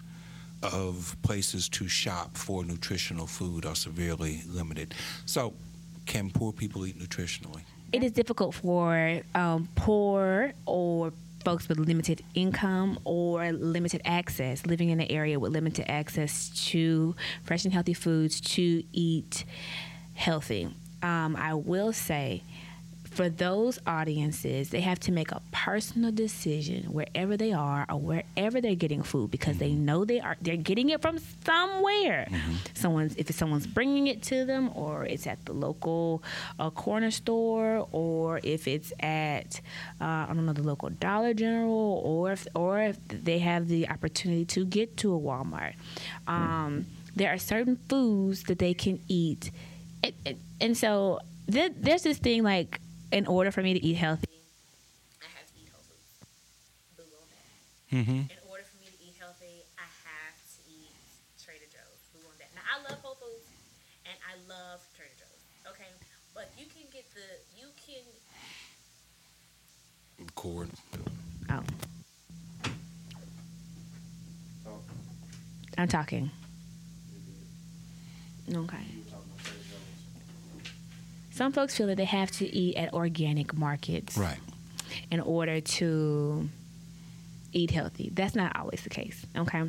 [0.62, 4.94] of places to shop for nutritional food are severely limited.
[5.27, 5.53] So,
[6.07, 7.62] can poor people eat nutritionally?
[7.94, 11.12] it is difficult for um, poor or
[11.44, 17.14] folks with limited income or limited access, living in an area with limited access to
[17.44, 19.44] fresh and healthy foods to eat
[20.14, 20.74] healthy.
[21.05, 22.42] Um, I will say,
[23.14, 28.61] for those audiences, they have to make a personal decision wherever they are or wherever
[28.61, 32.27] they're getting food because they know they are they're getting it from somewhere.
[32.74, 36.22] Someone's if it's someone's bringing it to them, or it's at the local
[36.59, 39.61] uh, corner store, or if it's at
[40.00, 43.88] uh, I don't know the local Dollar General, or if or if they have the
[43.88, 45.74] opportunity to get to a Walmart.
[46.27, 49.53] Um, there are certain foods that they can eat,
[50.61, 52.81] and so there's this thing like
[53.14, 54.42] in order for me to eat healthy,
[55.22, 56.11] I have to eat whole foods.
[56.98, 57.55] Boo on that.
[57.94, 58.27] Mm-hmm.
[58.27, 60.90] In order for me to eat healthy, I have to eat
[61.38, 62.03] Trader Joe's.
[62.11, 62.50] Boo on that.
[62.59, 63.46] Now I love Whole Foods
[64.11, 65.42] and I love Trader Joe's.
[65.70, 65.87] Okay,
[66.35, 67.22] but you can get the
[67.55, 68.03] you can.
[70.35, 70.68] Cord.
[71.50, 71.62] Oh.
[75.79, 76.31] I'm talking.
[78.53, 79.04] Okay.
[81.35, 84.38] Some folks feel that they have to eat at organic markets Right.
[85.11, 86.49] in order to
[87.53, 88.11] eat healthy.
[88.12, 89.25] That's not always the case.
[89.37, 89.62] Okay.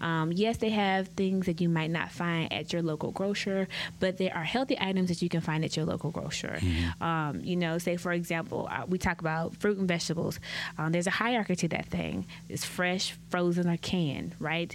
[0.00, 3.66] Um, yes, they have things that you might not find at your local grocer,
[3.98, 6.60] but there are healthy items that you can find at your local grocer.
[7.00, 10.38] Um, you know, say for example, uh, we talk about fruit and vegetables.
[10.78, 12.26] Um, there's a hierarchy to that thing.
[12.48, 14.74] It's fresh, frozen, or canned, right?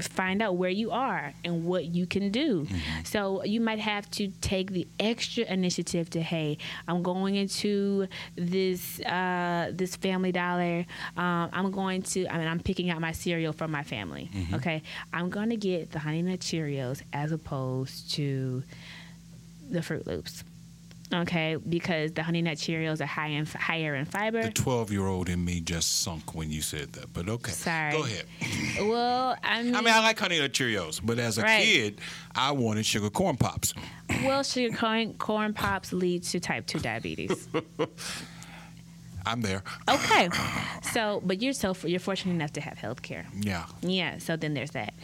[0.00, 2.66] Find out where you are and what you can do.
[3.04, 6.58] So you might have to take the extra initiative to, hey,
[6.88, 8.06] I'm going into
[8.36, 10.84] this uh, this Family Dollar.
[11.16, 12.26] Um, I'm going to.
[12.26, 14.30] I mean, I'm picking out my cereal from my family.
[14.54, 14.82] Okay,
[15.12, 18.62] I'm going to get the Honey Nut Cheerios as opposed to
[19.70, 20.44] the Froot Loops.
[21.12, 24.42] Okay, because the Honey Nut Cheerios are high in higher in fiber.
[24.42, 27.52] The 12 year old in me just sunk when you said that, but okay.
[27.52, 27.92] Sorry.
[27.92, 28.24] Go ahead.
[28.88, 31.62] well, I mean, I mean, I like Honey Nut Cheerios, but as a Right.
[31.64, 32.00] kid,
[32.34, 33.74] I wanted sugar corn pops.
[34.24, 37.48] well, sugar corn, corn pops lead to type two diabetes.
[39.26, 39.62] I'm there.
[39.88, 40.28] Okay,
[40.92, 43.26] so but you're so you're fortunate enough to have health care.
[43.40, 43.66] Yeah.
[43.82, 44.94] Yeah, so then there's that.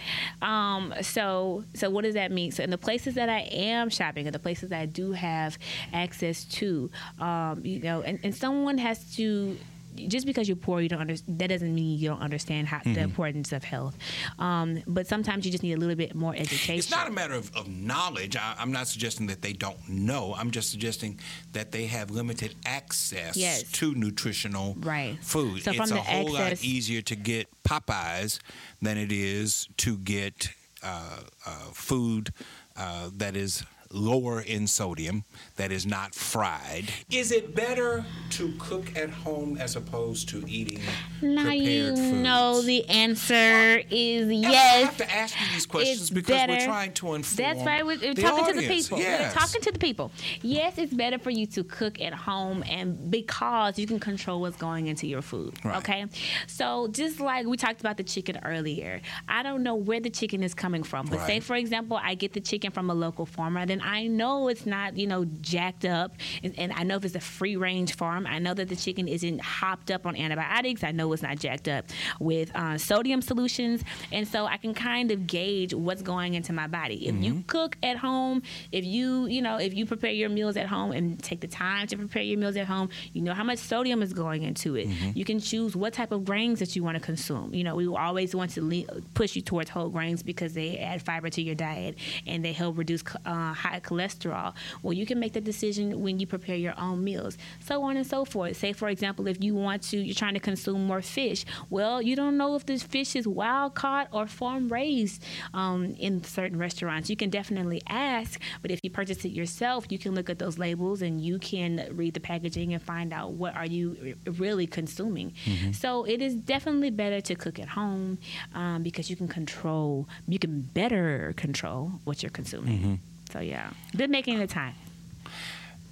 [0.42, 2.50] Um, so so what does that mean?
[2.52, 5.58] So in the places that I am shopping, and the places that I do have
[5.92, 9.56] access to, um, you know, and, and someone has to.
[10.06, 13.00] Just because you're poor, you don't under, that doesn't mean you don't understand how, the
[13.00, 13.96] importance of health.
[14.38, 16.76] Um, but sometimes you just need a little bit more education.
[16.76, 18.36] It's not a matter of, of knowledge.
[18.36, 20.34] I, I'm not suggesting that they don't know.
[20.36, 21.18] I'm just suggesting
[21.52, 23.64] that they have limited access Yes.
[23.72, 25.18] to nutritional Right.
[25.22, 25.62] food.
[25.62, 28.38] So it's a whole lot easier to get Popeyes
[28.80, 30.50] than it is to get
[30.82, 32.32] uh, uh, food
[32.76, 35.24] uh, that is lower in sodium,
[35.56, 36.84] that is not fried.
[37.10, 40.80] Is it better to cook at home as opposed to eating
[41.22, 42.00] Now prepared you foods?
[42.00, 44.84] know the answer is I yes.
[44.84, 47.36] have to ask you these questions it's because we're trying to inform.
[47.36, 47.84] That's right.
[47.84, 48.98] We're, we're the talking to the people.
[48.98, 49.34] Yes.
[49.34, 50.12] We're talking to the people.
[50.42, 54.56] Yes, it's better for you to cook at home, and because you can control what's
[54.56, 55.54] going into your food.
[55.64, 55.78] Right.
[55.78, 56.06] Okay.
[56.46, 60.42] So just like we talked about the chicken earlier, I don't know where the chicken
[60.42, 63.66] is coming from, but say for example, I get the chicken from a local farmer,
[63.66, 66.12] then and I know it's not you know jacked up,
[66.42, 69.08] and, and I know if it's a free range farm, I know that the chicken
[69.08, 70.84] isn't hopped up on antibiotics.
[70.84, 71.86] I know it's not jacked up
[72.20, 76.66] with uh, sodium solutions, and so I can kind of gauge what's going into my
[76.66, 77.06] body.
[77.08, 80.66] If you cook at home, if you you know if you prepare your meals at
[80.66, 83.58] home and take the time to prepare your meals at home, you know how much
[83.58, 84.86] sodium is going into it.
[85.14, 87.54] You can choose what type of grains that you want to consume.
[87.54, 91.02] You know, we always want to le- push you towards whole grains because they add
[91.02, 94.54] fiber to your diet and they help reduce uh, high cholesterol.
[94.82, 98.06] Well, you can make the decision when you prepare your own meals, so on and
[98.06, 98.56] so forth.
[98.56, 101.44] Say, for example, if you want to, you're trying to consume more fish.
[101.70, 106.24] Well, you don't know if this fish is wild caught or farm raised um, in
[106.24, 107.10] certain restaurants.
[107.10, 110.58] You can definitely ask, but if you purchase it yourself, you can look at those
[110.58, 115.32] labels and you can read the packaging and find out what are you really consuming.
[115.72, 118.18] So it is definitely better to cook at home
[118.54, 123.00] um, because you can control, you can better control what you're consuming.
[123.32, 124.74] So yeah, good making the time.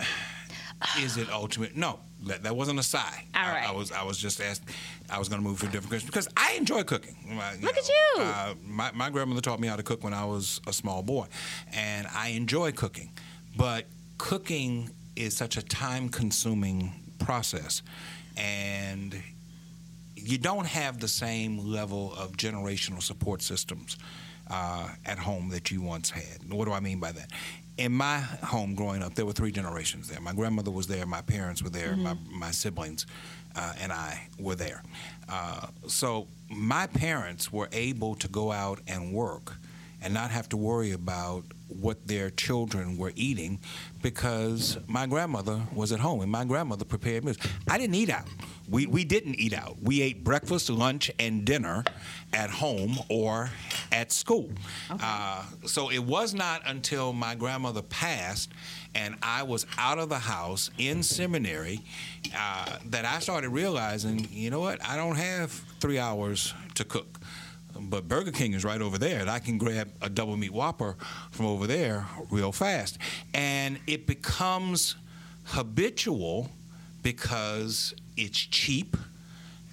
[0.98, 1.76] is it ultimate?
[1.76, 3.24] No, that, that wasn't a sigh.
[3.34, 4.62] All I, I was I was just asked.
[5.10, 7.16] I was going to move to a different question because I enjoy cooking.
[7.30, 8.22] Uh, Look at you.
[8.22, 11.26] Uh, my my grandmother taught me how to cook when I was a small boy,
[11.72, 13.12] and I enjoy cooking.
[13.56, 13.86] But
[14.18, 17.82] cooking is such a time consuming process,
[18.36, 19.22] and
[20.16, 23.96] you don't have the same level of generational support systems
[24.50, 26.50] uh, at home that you once had.
[26.50, 27.30] What do I mean by that?
[27.78, 30.20] In my home growing up, there were three generations there.
[30.20, 33.06] My grandmother was there, my parents were there, my, my siblings
[33.54, 34.82] uh, and I were there.
[35.28, 39.56] Uh, so my parents were able to go out and work
[40.00, 43.58] and not have to worry about what their children were eating
[44.02, 47.38] because my grandmother was at home and my grandmother prepared meals.
[47.68, 48.26] I didn't eat out.
[48.68, 49.76] We, we didn't eat out.
[49.82, 51.84] We ate breakfast, lunch, and dinner
[52.32, 53.50] at home or
[53.92, 54.50] at school.
[54.90, 58.50] Uh, so it was not until my grandmother passed
[58.94, 61.80] and I was out of the house in seminary
[62.36, 65.50] uh, that I started realizing, you know what, I don't have
[65.80, 67.20] three hours to cook
[67.80, 70.96] but Burger King is right over there, and I can grab a double meat Whopper
[71.30, 72.98] from over there real fast.
[73.34, 74.96] And it becomes
[75.44, 76.50] habitual
[77.02, 78.96] because it's cheap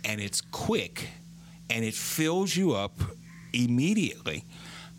[0.06, 1.10] and it's quick
[1.70, 3.00] and it fills you up
[3.54, 4.44] immediately,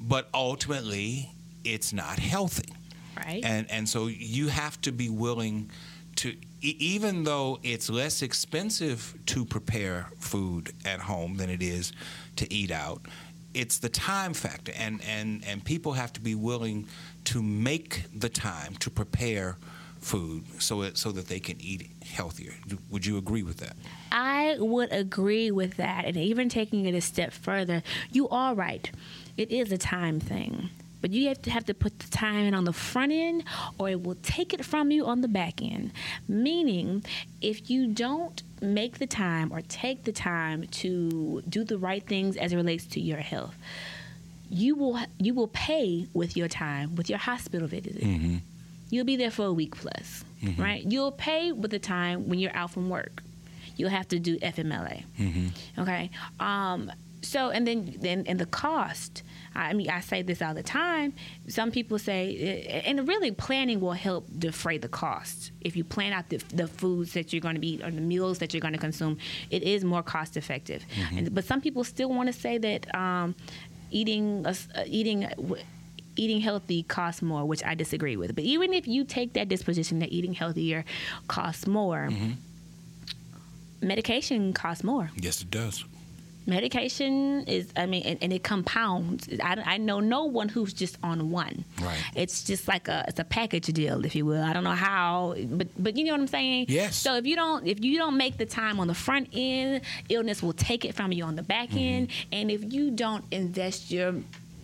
[0.00, 1.30] but ultimately
[1.64, 2.72] it's not healthy.
[3.16, 3.44] Right.
[3.44, 5.70] And and so you have to be willing
[6.16, 6.30] to
[6.60, 11.92] e- even though it's less expensive to prepare food at home than it is
[12.36, 13.02] to eat out,
[13.54, 16.86] it's the time factor and and and people have to be willing
[17.24, 19.56] to make the time to prepare
[20.00, 22.52] food so it, so that they can eat healthier.
[22.90, 23.74] Would you agree with that?
[24.12, 26.04] I would agree with that.
[26.04, 27.82] And even taking it a step further,
[28.12, 28.90] you are right.
[29.36, 30.68] It is a time thing.
[31.00, 33.44] But you have to have to put the time in on the front end
[33.78, 35.92] or it will take it from you on the back end.
[36.28, 37.04] Meaning,
[37.42, 42.36] if you don't make the time or take the time to do the right things
[42.36, 43.54] as it relates to your health,
[44.50, 48.00] you will you will pay with your time, with your hospital visit.
[48.00, 48.36] Mm-hmm.
[48.90, 50.62] You'll be there for a week plus, mm-hmm.
[50.62, 50.84] right?
[50.84, 53.22] You'll pay with the time when you're out from work.
[53.76, 55.04] You'll have to do FMLA.
[55.18, 55.80] Mm-hmm.
[55.80, 56.10] Okay.
[56.38, 56.92] Um,
[57.22, 59.22] so and then then and the cost.
[59.54, 61.12] I mean, I say this all the time.
[61.48, 65.52] Some people say, and really planning will help defray the cost.
[65.60, 68.38] If you plan out the, the foods that you're going to eat or the meals
[68.38, 69.18] that you're going to consume,
[69.50, 70.84] it is more cost effective.
[71.16, 73.34] And, but some people still want to say that um,
[73.90, 74.54] eating uh,
[74.86, 75.62] eating w-
[76.16, 78.34] eating healthy costs more, which I disagree with.
[78.34, 80.84] But even if you take that disposition that eating healthier
[81.28, 82.08] costs more,
[83.80, 85.10] medication costs more.
[85.16, 85.84] Yes, it does.
[86.46, 89.28] Medication is, I mean, and, and it compounds.
[89.42, 91.64] I, I know no one who's just on one.
[91.80, 91.98] Right.
[92.14, 94.42] It's just like a, it's a package deal, if you will.
[94.42, 96.66] I don't know how, but but you know what I'm saying.
[96.68, 96.96] Yes.
[96.96, 100.42] So if you don't if you don't make the time on the front end, illness
[100.42, 101.78] will take it from you on the back Mm-hmm.
[101.78, 104.14] end, and if you don't invest your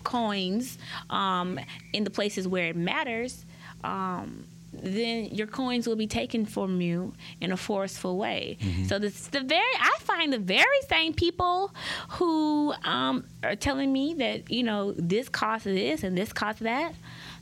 [0.04, 0.76] coins
[1.08, 1.58] um,
[1.92, 3.44] in the places where it matters.
[3.84, 4.44] Um,
[4.82, 8.56] then your coins will be taken from you in a forceful way.
[8.88, 11.72] So this the very I find the very same people
[12.10, 16.94] who um, are telling me that you know this costs this and this costs that,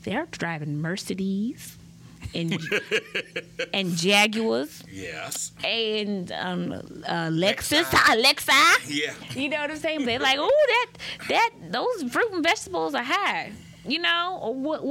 [0.05, 1.77] they're driving Mercedes
[2.35, 2.59] and
[3.73, 5.53] and Jaguars Yes.
[5.65, 6.73] and um,
[7.07, 8.53] uh, Lexus, Alexa.
[8.87, 9.15] Yeah.
[9.35, 10.05] You know what I'm saying?
[10.05, 13.53] They're like, oh, that that those fruit and vegetables are high.
[13.87, 14.83] You know, or will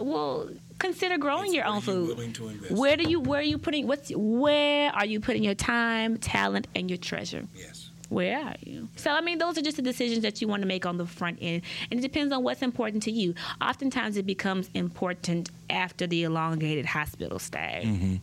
[0.00, 2.08] will consider growing It's your own food.
[2.08, 2.72] willing to invest.
[2.72, 6.66] Where do you where are you putting what's where are you putting your time, talent,
[6.74, 7.44] and your treasure?
[7.56, 7.90] Yes.
[8.08, 8.88] Where are you?
[8.94, 11.06] So, I mean, those are just the decisions that you want to make on the
[11.06, 11.62] front end.
[11.90, 13.34] And it depends on what's important to you.
[13.60, 17.82] Oftentimes, it becomes important after the elongated hospital stay.
[17.84, 18.14] Mm-hmm.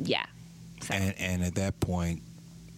[0.00, 0.26] Yeah.
[0.82, 2.20] So, And and at that point,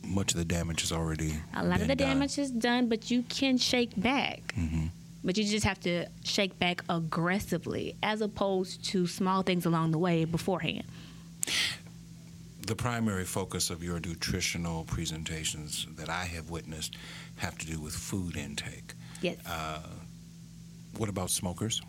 [0.04, 2.08] much of the damage is already a lot of the done.
[2.10, 4.54] damage is done, but you can shake back.
[4.56, 4.86] Mm-hmm.
[5.22, 9.98] But you just have to shake back aggressively as opposed to small things along the
[9.98, 10.84] way beforehand.
[12.66, 16.96] The primary focus of your nutritional presentations that I have witnessed
[17.36, 18.94] have to do with food intake.
[19.20, 19.36] Yes.
[19.46, 19.80] Uh,
[20.96, 21.82] what about smokers?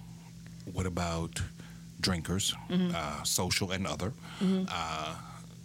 [0.74, 1.42] What about
[2.02, 2.96] drinkers, Mm-hmm.
[2.96, 4.12] uh, social and other?
[4.42, 5.16] Uh,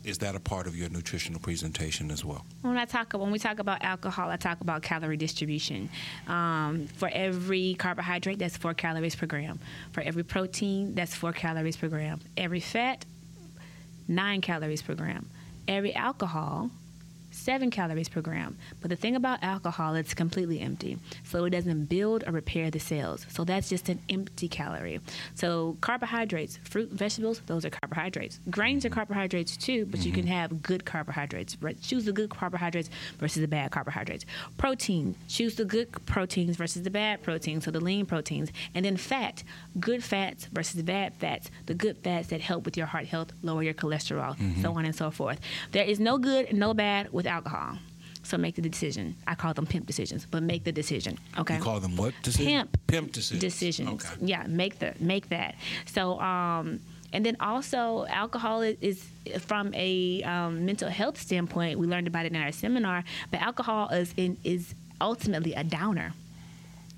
[0.07, 2.47] is that a part of your nutritional presentation as well?
[2.63, 5.91] When I talk when we talk about alcohol, I talk about calorie distribution.
[6.29, 9.59] Um, for every carbohydrate, that's four calories per gram.
[9.93, 12.21] For every protein, that's four calories per gram.
[12.37, 13.05] Every fat,
[14.07, 15.29] nine calories per gram.
[15.67, 16.71] Every alcohol,
[17.47, 18.59] seven calories per gram.
[18.81, 20.99] But the thing about alcohol, it's completely empty.
[21.23, 23.25] So it doesn't build or repair the cells.
[23.29, 25.01] So that's just an empty calorie.
[25.37, 28.41] So carbohydrates, fruit, vegetables, those are carbohydrates.
[28.51, 30.33] Grains are carbohydrates too, but you can mm-hmm.
[30.33, 31.57] have good carbohydrates.
[31.63, 31.81] Right?
[31.81, 32.91] Choose the good carbohydrates
[33.21, 34.27] versus the bad carbohydrates.
[34.59, 38.51] Protein, choose the good proteins versus the bad proteins, so the lean proteins.
[38.75, 39.45] And then fat,
[39.79, 43.63] good fats versus bad fats, the good fats that help with your heart health, lower
[43.63, 44.79] your cholesterol, so mm-hmm.
[44.79, 45.39] on and so forth.
[45.71, 47.79] There is no good and no bad with alcohol.
[48.23, 49.15] So make the decision.
[49.27, 51.17] I call them pimp decisions, but make the decision.
[51.39, 51.57] Okay.
[51.57, 52.49] You call them what decisions?
[52.49, 53.41] Pimp Pimp decisions.
[53.41, 54.05] decisions.
[54.05, 54.27] Okay.
[54.33, 55.55] Yeah, make the make that.
[55.87, 56.81] So um
[57.13, 58.99] and then also alcohol is, is
[59.51, 61.79] from a um, mental health standpoint.
[61.79, 66.13] We learned about it in our seminar, but alcohol is in, is ultimately a downer.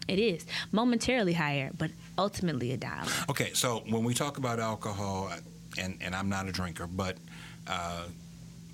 [0.08, 3.12] It is momentarily higher, but ultimately a downer.
[3.28, 5.30] Okay, so when we talk about alcohol,
[5.78, 7.18] and, and I'm not a drinker, but
[7.66, 8.04] uh,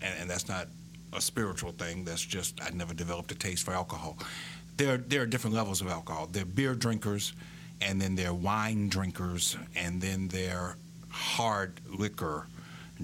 [0.01, 0.69] and, and that's not
[1.15, 2.05] a spiritual thing.
[2.05, 4.19] That's just I never developed a taste for alcohol.
[4.77, 6.29] There there are different levels of alcohol.
[6.31, 7.33] There are beer drinkers,
[7.81, 10.77] and then there are wine drinkers, and then there are
[11.11, 12.47] hard liquor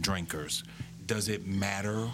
[0.01, 0.65] drinkers.
[1.07, 2.09] Does it matter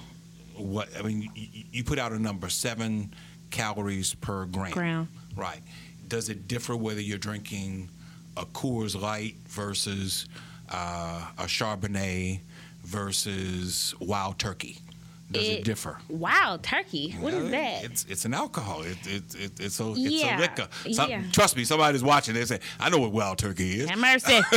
[0.56, 0.88] what?
[0.98, 3.14] I mean, you, you put out a number seven
[3.50, 4.72] calories per gram.
[4.72, 5.08] Gram.
[5.34, 5.62] Right.
[6.08, 7.90] Does it differ whether you're drinking
[8.36, 10.26] a Coors Light versus
[10.70, 12.40] uh, a Chardonnay
[12.84, 14.78] versus Wild Turkey?
[15.30, 15.98] Does it, It- differ?
[16.08, 17.12] Wow, turkey.
[17.18, 17.84] What is that?
[17.84, 18.82] It's it's an alcohol.
[18.82, 20.68] It, it, it, it's a it's Yeah, a liquor.
[20.92, 21.22] Some- yeah.
[21.32, 22.34] Trust me, somebody's watching.
[22.34, 24.40] They say, "I know what Wild Turkey is." Have mercy.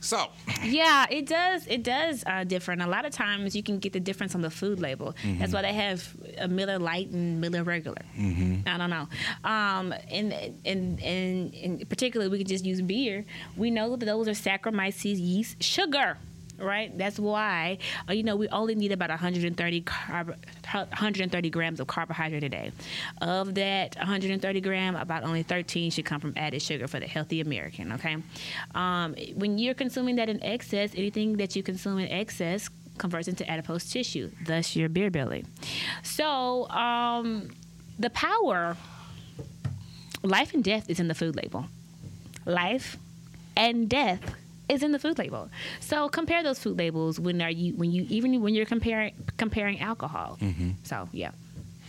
[0.00, 0.28] So,
[0.62, 1.66] Yeah, it does.
[1.66, 4.40] It does uh, differ, and a lot of times you can get the difference on
[4.40, 5.16] the food label.
[5.24, 8.02] That's why they have a Miller Lite and Miller Regular.
[8.16, 8.68] Mm-hmm.
[8.68, 9.08] I don't know.
[9.42, 10.32] Um, and
[10.64, 13.24] and and in particular, we could just use beer.
[13.56, 16.18] We know that those are Saccharomyces yeast sugar.
[16.58, 17.78] Right, that's why
[18.08, 20.36] uh, you know we only need about 130 carb-
[20.72, 22.72] 130 grams of carbohydrate a day.
[23.20, 27.40] Of that 130 gram, about only 13 should come from added sugar for the healthy
[27.40, 27.92] American.
[27.92, 28.16] Okay,
[28.74, 33.48] um, when you're consuming that in excess, anything that you consume in excess converts into
[33.50, 35.44] adipose tissue, thus your beer belly.
[36.02, 37.50] So um,
[37.98, 38.76] the power,
[40.22, 41.66] life and death is in the food label.
[42.46, 42.96] Life
[43.56, 44.34] and death
[44.68, 45.48] is in the food label.
[45.80, 49.80] So compare those food labels when are you when you even when you're comparing comparing
[49.80, 50.38] alcohol.
[50.84, 51.30] So yeah.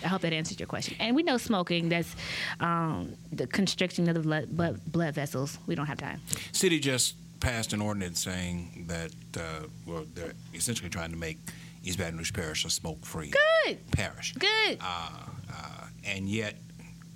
[0.03, 0.95] I hope that answers your question.
[0.99, 2.15] And we know smoking, that's
[2.59, 5.57] um, the constriction of the blood, blood, blood vessels.
[5.65, 6.21] We don't have time.
[6.51, 11.39] city just passed an ordinance saying that uh, well, they're essentially trying to make
[11.83, 13.31] East Baton Rouge Parish a smoke-free
[13.65, 13.91] Good.
[13.91, 14.33] parish.
[14.33, 14.77] Good.
[14.81, 15.09] uh,
[15.51, 16.55] uh, and yet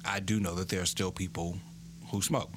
[0.03, 1.57] I do know that there are still people
[2.12, 2.49] who smoke.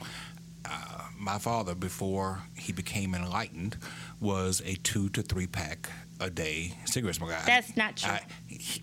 [0.65, 3.77] Uh, my father, before he became enlightened,
[4.21, 5.89] was a two to three pack
[6.21, 7.35] a day cigarette smoker.
[7.35, 8.13] I- That's not true.
[8.13, 8.83] I- he-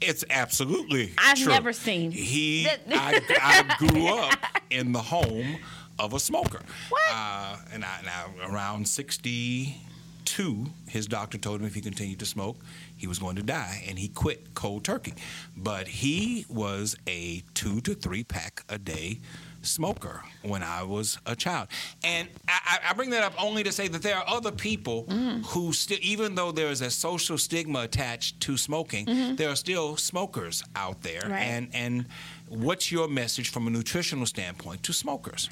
[0.00, 1.12] it's absolutely.
[1.18, 1.52] I've true.
[1.52, 2.10] never seen.
[2.12, 2.68] He.
[2.90, 4.38] I, I grew up
[4.70, 5.56] in the home
[5.98, 6.60] of a smoker.
[6.90, 7.02] What?
[7.10, 12.56] Uh, and I, now around sixty-two, his doctor told him if he continued to smoke,
[12.96, 15.14] he was going to die, and he quit cold turkey.
[15.56, 19.20] But he was a two to three pack a day
[19.62, 21.68] smoker when I was a child.
[22.04, 25.44] And I, I bring that up only to say that there are other people mm.
[25.46, 29.36] who still, even though there is a social stigma attached to smoking, mm-hmm.
[29.36, 31.22] there are still smokers out there.
[31.28, 31.42] Right.
[31.42, 32.06] And and
[32.48, 35.48] what's your message from a nutritional standpoint to smokers?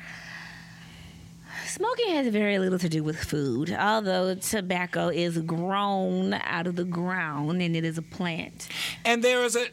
[1.66, 6.84] Smoking has very little to do with food, although tobacco is grown out of the
[6.84, 8.68] ground and it is a plant.
[9.04, 9.66] And there is a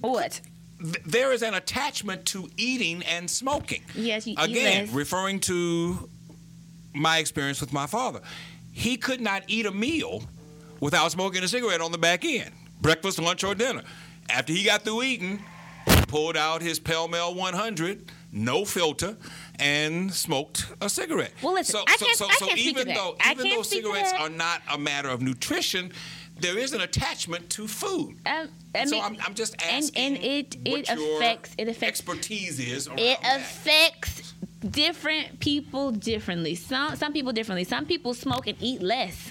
[0.00, 0.42] What?
[0.84, 3.82] Th- there is an attachment to eating and smoking.
[3.94, 4.94] Yes, you Again, less.
[4.94, 6.08] referring to
[6.94, 8.20] my experience with my father,
[8.72, 10.22] he could not eat a meal
[10.80, 13.82] without smoking a cigarette on the back end, breakfast, lunch, or dinner.
[14.28, 15.42] After he got through eating,
[15.88, 19.16] he pulled out his Pall Mall 100, no filter,
[19.58, 21.32] and smoked a cigarette.
[21.42, 23.62] Well, listen, so, I so, can't- so, I can't speak to even though even though
[23.62, 25.92] cigarettes are not a matter of nutrition,
[26.40, 28.16] there is an attachment to food.
[28.26, 32.00] Um, I so I'm, I'm just asking and it- what it your affects- it affects-
[32.00, 33.36] expertise is it that.
[33.40, 34.34] affects
[34.68, 36.54] different people differently.
[36.54, 37.64] Some some people differently.
[37.64, 39.30] Some people smoke and eat less.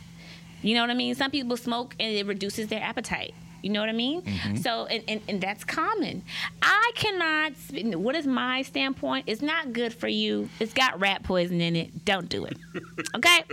[0.61, 1.13] You know what I mean?
[1.15, 3.33] Some people smoke and it reduces their appetite.
[3.61, 4.21] You know what I mean?
[4.23, 4.55] Mm-hmm.
[4.57, 6.23] So, and, and, and that's common.
[6.61, 7.53] I cannot,
[7.97, 9.23] what is my standpoint?
[9.27, 10.49] It's not good for you.
[10.59, 12.03] It's got rat poison in it.
[12.03, 12.57] Don't do it.
[13.15, 13.43] Okay?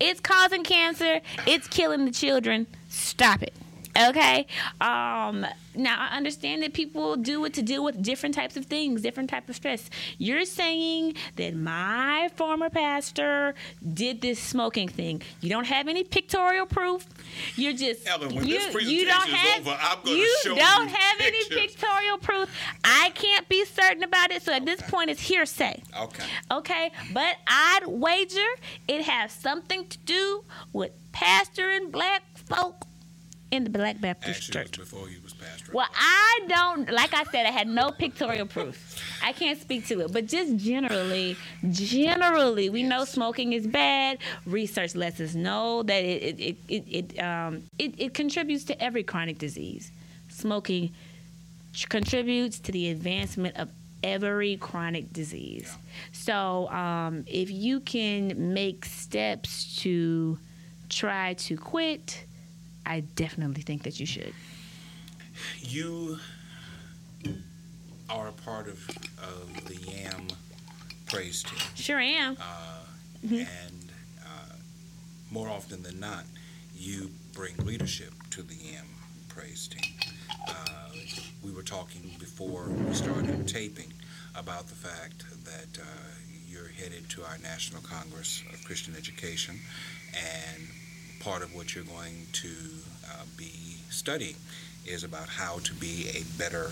[0.00, 1.20] it's causing cancer.
[1.46, 2.66] It's killing the children.
[2.94, 3.54] Stop it.
[3.96, 4.46] Okay.
[4.80, 9.02] Um, now I understand that people do it to deal with different types of things,
[9.02, 9.88] different type of stress.
[10.18, 13.54] You're saying that my former pastor
[13.92, 15.22] did this smoking thing.
[15.40, 17.06] You don't have any pictorial proof.
[17.54, 20.38] You're just Ellen, when you, this you don't presentation is have over, I'm gonna you
[20.42, 22.50] show don't you have any pictorial proof.
[22.82, 24.42] I can't be certain about it.
[24.42, 25.82] So at this point, it's hearsay.
[26.00, 26.24] Okay.
[26.50, 28.40] Okay, but I'd wager
[28.88, 32.86] it has something to do with pastoring black folk
[33.50, 34.78] in the Black Baptist Actually, Church.
[34.78, 35.72] before you was pastor.
[35.72, 39.00] Well, I don't, like I said, I had no pictorial proof.
[39.22, 41.36] I can't speak to it, but just generally,
[41.70, 44.18] generally, we know smoking is bad.
[44.46, 49.02] Research lets us know that it it it it, um, it, it contributes to every
[49.02, 49.90] chronic disease.
[50.28, 50.92] Smoking
[51.88, 53.70] contributes to the advancement of
[54.02, 55.76] every chronic disease.
[56.12, 60.38] So, um, if you can make steps to
[60.88, 62.24] try to quit,
[62.86, 64.32] I definitely think that you should.
[65.60, 66.18] You
[68.10, 70.28] are a part of, of the YAM
[71.06, 72.36] praise team, Sure am.
[73.22, 74.54] and uh,
[75.30, 76.24] more often than not,
[76.76, 78.84] you bring leadership to the YAM
[79.28, 79.92] praise team.
[80.46, 80.52] Uh,
[81.42, 83.92] we were talking before we started taping
[84.36, 85.84] about the fact that uh,
[86.48, 89.58] you're headed to our National Congress of Christian Education,
[90.14, 90.62] and
[91.24, 92.48] part of what you're going to
[93.10, 94.36] uh, be studying
[94.86, 96.70] is about how to be a better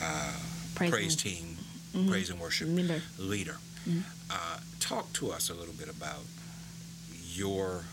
[0.00, 0.32] uh,
[0.76, 1.56] Praise praise, team,
[1.94, 2.08] Mhm.
[2.08, 3.02] praise and worship Remember.
[3.18, 3.58] leader.
[3.88, 4.04] Mhm.
[4.30, 6.24] Uh, talk to us a little bit about
[7.34, 7.84] your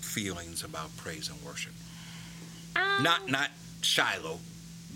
[0.00, 1.72] feelings about praise and worship.
[2.74, 3.50] Um, Not not
[3.82, 4.40] Shiloh,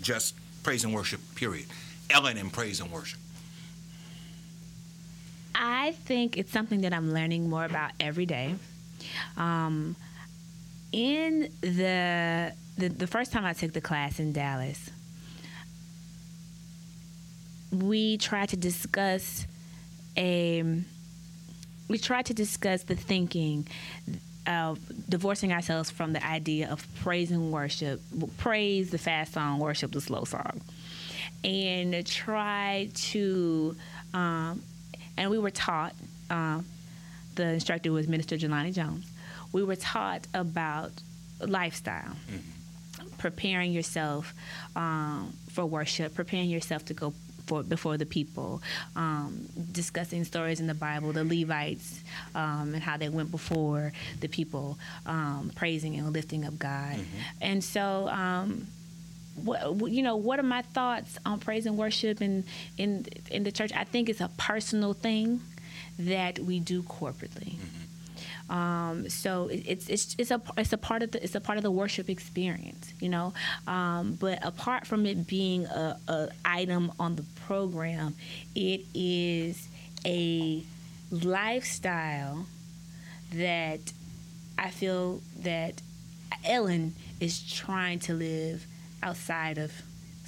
[0.01, 1.21] just praise and worship.
[1.35, 1.67] Period.
[2.09, 3.19] Ellen and praise and worship.
[5.55, 8.55] I think it's something that I'm learning more about every day.
[9.37, 9.95] Um,
[10.91, 14.89] in the, the the first time I took the class in Dallas,
[17.71, 19.45] we tried to discuss
[20.17, 20.63] a
[21.87, 23.67] we tried to discuss the thinking
[24.47, 24.79] of
[25.09, 28.01] divorcing ourselves from the idea of praise and worship,
[28.37, 30.61] praise the fast song, worship the slow song,
[31.43, 33.75] and try to
[34.13, 34.61] um,
[35.17, 35.93] and we were taught.
[36.29, 36.65] Um,
[37.41, 39.11] the instructor was Minister Jelani Jones.
[39.51, 40.91] We were taught about
[41.39, 42.15] lifestyle,
[43.17, 44.33] preparing yourself
[44.75, 47.13] um, for worship, preparing yourself to go
[47.47, 48.61] for, before the people,
[48.95, 52.03] um, discussing stories in the Bible, the Levites,
[52.35, 54.77] um, and how they went before the people,
[55.07, 56.97] um, praising and lifting up God.
[57.41, 58.67] And so, um,
[59.43, 62.43] what, you know, what are my thoughts on praise and worship in
[62.77, 63.71] in in the church?
[63.75, 65.41] I think it's a personal thing
[66.05, 67.55] that we do corporately.
[68.49, 71.57] Um, so it, it's it's it's a it's a part of the it's a part
[71.57, 73.33] of the worship experience, you know.
[73.65, 78.15] Um, but apart from it being a, a item on the program,
[78.53, 79.69] it is
[80.05, 80.63] a
[81.11, 82.45] lifestyle
[83.33, 83.79] that
[84.57, 85.81] I feel that
[86.43, 88.65] Ellen is trying to live
[89.01, 89.71] outside of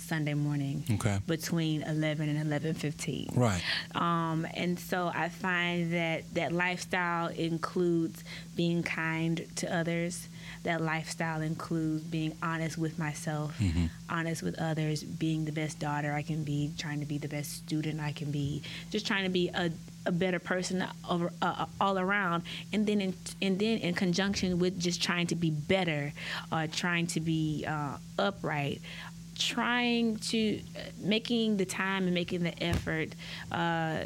[0.03, 1.19] Sunday morning Okay.
[1.27, 3.31] between 11 and 11:15.
[3.35, 3.61] Right.
[3.95, 8.23] Um, and so I find that that lifestyle includes
[8.55, 10.27] being kind to others.
[10.63, 13.59] That lifestyle includes being honest with myself,
[14.09, 17.51] honest with others, being the best daughter I can be, trying to be the best
[17.53, 19.71] student I can be, just trying to be a,
[20.05, 22.43] a better person over, uh, all around.
[22.71, 26.13] And then in, and then in conjunction with just trying to be better,
[26.51, 28.81] uh, trying to be uh, upright,
[29.45, 33.09] trying to uh, making the time and making the effort
[33.51, 34.03] uh,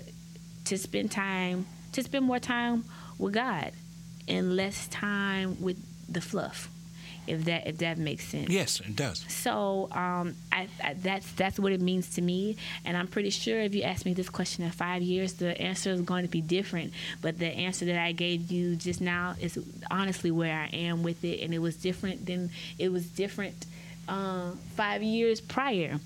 [0.65, 2.83] to spend time to spend more time
[3.17, 3.71] with God
[4.27, 5.77] and less time with
[6.11, 6.69] the fluff
[7.27, 9.25] if that if that makes sense Yes, it does.
[9.27, 13.59] so um, I, I, that's that's what it means to me, and I'm pretty sure
[13.59, 16.41] if you ask me this question in five years, the answer is going to be
[16.41, 16.93] different.
[17.21, 19.59] But the answer that I gave you just now is
[19.91, 23.65] honestly where I am with it, and it was different than it was different
[24.07, 25.99] uh, five years prior.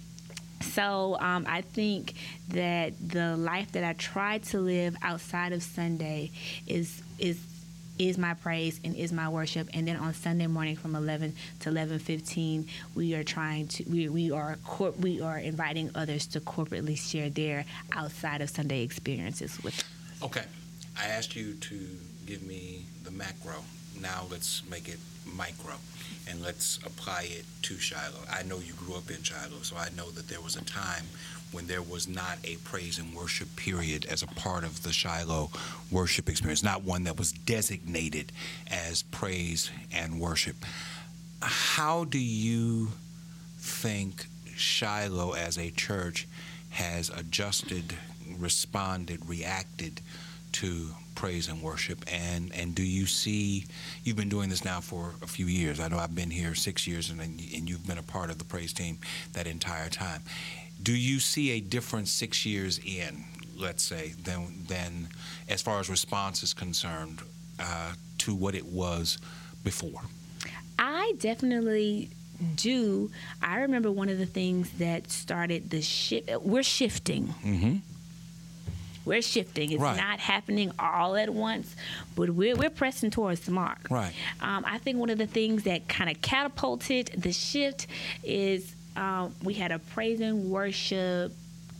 [0.61, 2.13] So um, I think
[2.49, 6.31] that the life that I try to live outside of Sunday
[6.67, 7.39] is is
[7.99, 11.69] is my praise and is my worship and then on sunday morning from 11 to
[11.69, 14.57] 11.15 we are trying to we, we are
[14.99, 19.83] we are inviting others to corporately share their outside of sunday experiences with
[20.23, 20.43] Okay.
[20.99, 21.79] I asked you to
[22.27, 23.55] give me the macro.
[23.99, 25.73] Now let's make it micro
[26.27, 28.25] and let's apply it to Shiloh.
[28.31, 31.05] I know you grew up in Shiloh, so I know that there was a time
[31.51, 35.49] when there was not a praise and worship period as a part of the Shiloh
[35.91, 38.31] worship experience, not one that was designated
[38.69, 40.55] as praise and worship.
[41.41, 42.89] How do you
[43.57, 46.27] think Shiloh as a church
[46.69, 47.95] has adjusted,
[48.37, 50.01] responded, reacted
[50.53, 52.03] to praise and worship?
[52.11, 53.65] And and do you see
[54.03, 55.79] you've been doing this now for a few years?
[55.79, 58.45] I know I've been here six years, and and you've been a part of the
[58.45, 58.97] praise team
[59.33, 60.21] that entire time.
[60.81, 63.23] Do you see a difference six years in,
[63.57, 65.09] let's say, than than
[65.47, 67.21] as far as response is concerned
[67.59, 69.17] uh, to what it was
[69.63, 70.01] before?
[70.79, 72.09] I definitely
[72.55, 73.11] do.
[73.41, 76.29] I remember one of the things that started the shift.
[76.41, 77.27] We're shifting.
[77.43, 77.75] Mm-hmm.
[79.11, 79.73] We're shifting.
[79.73, 79.97] It's Right.
[79.97, 81.75] not happening all at once,
[82.15, 83.87] but we're, we're pressing towards the mark.
[83.89, 84.13] Right.
[84.39, 87.87] Um, I think one of the things that kind of catapulted the shift
[88.23, 91.33] is um, we had a praise and worship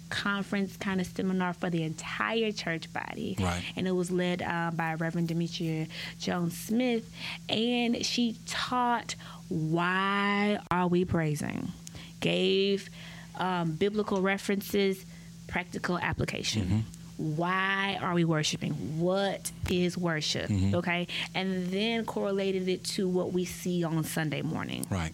[0.09, 3.38] conference kind of seminar for the entire church body.
[3.39, 3.63] Right.
[3.77, 5.88] And it was led uh, by Reverend Demetria
[6.19, 7.09] Jones Smith.
[7.47, 9.15] And she taught
[9.47, 11.71] why are we praising?
[12.19, 12.89] Gave
[13.38, 15.05] um, biblical references,
[15.47, 16.84] practical application.
[17.22, 18.72] Why are we worshiping?
[18.99, 20.49] What is worship?
[20.49, 20.76] Mm-hmm.
[20.76, 21.07] Okay.
[21.36, 24.86] And then correlated it to what we see on Sunday morning.
[24.89, 25.13] Right.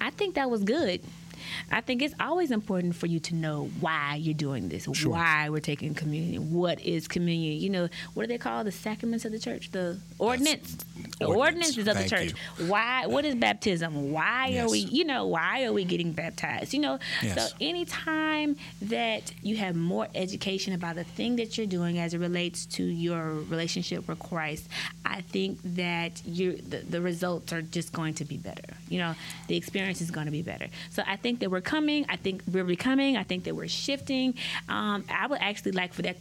[0.00, 1.00] I think that was good.
[1.72, 5.12] I think it's always important for you to know why you're doing this, Sure.
[5.12, 7.60] why we're taking communion, what is communion.
[7.60, 9.70] You know, what do they call the sacraments of the church?
[9.70, 10.76] The ordinance.
[11.18, 11.76] The ordinance.
[11.76, 12.68] ordinances of the Thank church.
[12.68, 13.06] Why?
[13.06, 14.12] What is baptism?
[14.12, 14.64] Why Yes.
[14.66, 14.78] are we?
[14.80, 16.72] You know, why are we getting baptized?
[16.72, 17.50] You know, Yes.
[17.50, 22.18] so anytime that you have more education about the thing that you're doing as it
[22.18, 24.68] relates to your relationship with Christ,
[25.04, 28.74] I think that you the, the results are just going to be better.
[28.88, 29.14] You know,
[29.48, 30.68] the experience is going to be better.
[30.90, 32.06] So I think that we're coming.
[32.08, 33.16] I think we're becoming.
[33.16, 34.34] I think that we're shifting.
[34.68, 36.16] Um, I would actually like for that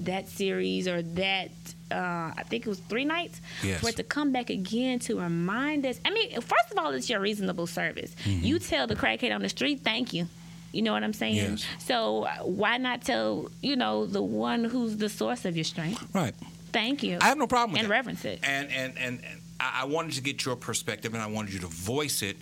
[0.00, 1.50] that series or that
[1.90, 3.80] uh, I think it was three nights Yes.
[3.80, 6.00] for it to come back again to remind us.
[6.04, 8.14] I mean, first of all, it's your reasonable service.
[8.24, 8.44] Mm-hmm.
[8.44, 10.26] You tell the crackhead on the street, thank you.
[10.72, 11.34] You know what I'm saying?
[11.36, 11.64] Yes.
[11.80, 16.04] So uh, why not tell you know the one who's the source of your strength?
[16.14, 16.34] Right.
[16.72, 17.18] Thank you.
[17.20, 17.94] I have no problem with and that.
[17.94, 18.38] reverence it.
[18.44, 19.20] And and and,
[19.62, 22.38] I wanted to get your perspective, and I wanted you to voice it,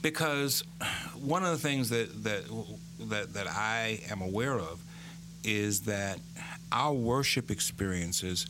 [0.00, 0.64] because
[1.20, 2.44] one of the things that that
[3.10, 4.80] that that I am aware of
[5.44, 6.18] is that
[6.70, 8.46] our worship experiences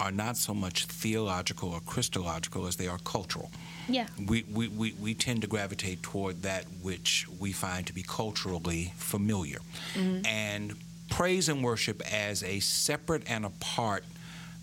[0.00, 3.50] are not so much theological or Christological as they are cultural.
[3.88, 4.06] Yeah.
[4.26, 8.92] We, we, we, we tend to gravitate toward that which we find to be culturally
[8.96, 9.58] familiar.
[10.24, 10.74] And
[11.10, 14.04] praise and worship as a separate and apart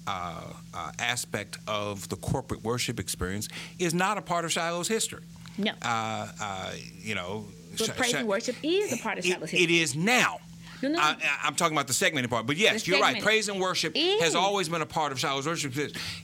[0.07, 0.41] uh,
[0.73, 3.47] uh, aspect of the corporate worship experience
[3.79, 5.23] is not a part of Shiloh's history.
[5.57, 5.71] No.
[5.81, 7.45] Uh, uh, you know,
[7.77, 9.79] But praise Shi- and worship is a part of it- Shiloh's it history.
[9.81, 10.39] is now.
[10.81, 10.99] No, no.
[10.99, 13.21] I, I'm talking about the segmented part, but yes, The you're right.
[13.21, 14.21] Praise and worship Is.
[14.21, 15.73] has always been a part of Shiloh's worship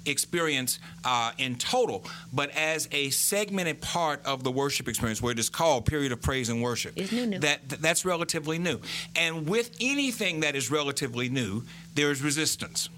[0.06, 5.40] experience uh, in total, but as a segmented part of the worship experience, where it
[5.40, 7.40] is called period of praise and worship, It's new, new.
[7.40, 8.80] That th- that's relatively new.
[9.16, 11.64] And with anything that is relatively new,
[11.96, 12.90] there is resistance.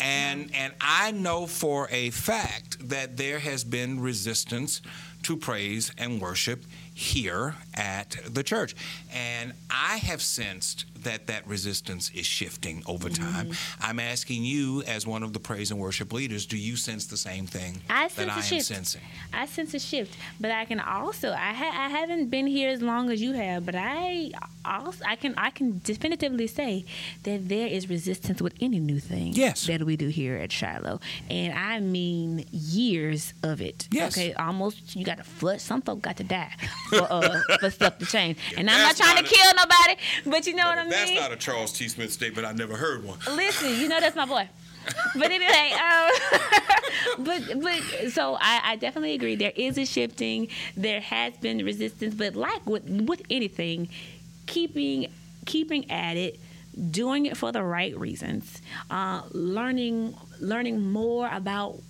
[0.00, 4.80] And and I know for a fact that there has been resistance
[5.24, 8.74] to praise and worship here at the church.
[9.12, 13.46] And I have sensed that that resistance is shifting over time.
[13.48, 13.84] Mm-hmm.
[13.86, 17.16] I'm asking you as one of the praise and worship leaders, do you sense the
[17.16, 18.66] same thing I that sense I a am shift.
[18.66, 19.00] sensing?
[19.32, 22.82] I sense a shift, but I can also I, ha- I haven't been here as
[22.82, 24.30] long as you have, but I
[24.64, 26.84] also I can I can definitively say
[27.24, 29.66] that there is resistance with any new thing Yes.
[29.66, 33.88] that we do here at Shiloh, and I mean years of it.
[33.90, 34.16] Yes.
[34.16, 35.62] Okay, almost you got to flush.
[35.62, 36.52] Some folk got to die
[36.90, 39.96] for uh, for stuff to change, and I'm not trying to kill nobody,
[40.26, 40.89] but you know what I mean.
[40.90, 41.88] That's not a Charles T.
[41.88, 42.46] Smith statement.
[42.46, 43.18] I never heard one.
[43.28, 44.48] Listen, you know that's my boy.
[45.14, 45.72] But anyway,
[47.18, 49.36] um, but but so I, I definitely agree.
[49.36, 50.48] There is a shifting.
[50.76, 53.88] There has been resistance, but like with with anything,
[54.46, 55.06] keeping
[55.46, 56.40] keeping at it,
[56.90, 58.60] doing it for the right reasons,
[58.90, 61.80] uh, learning learning more about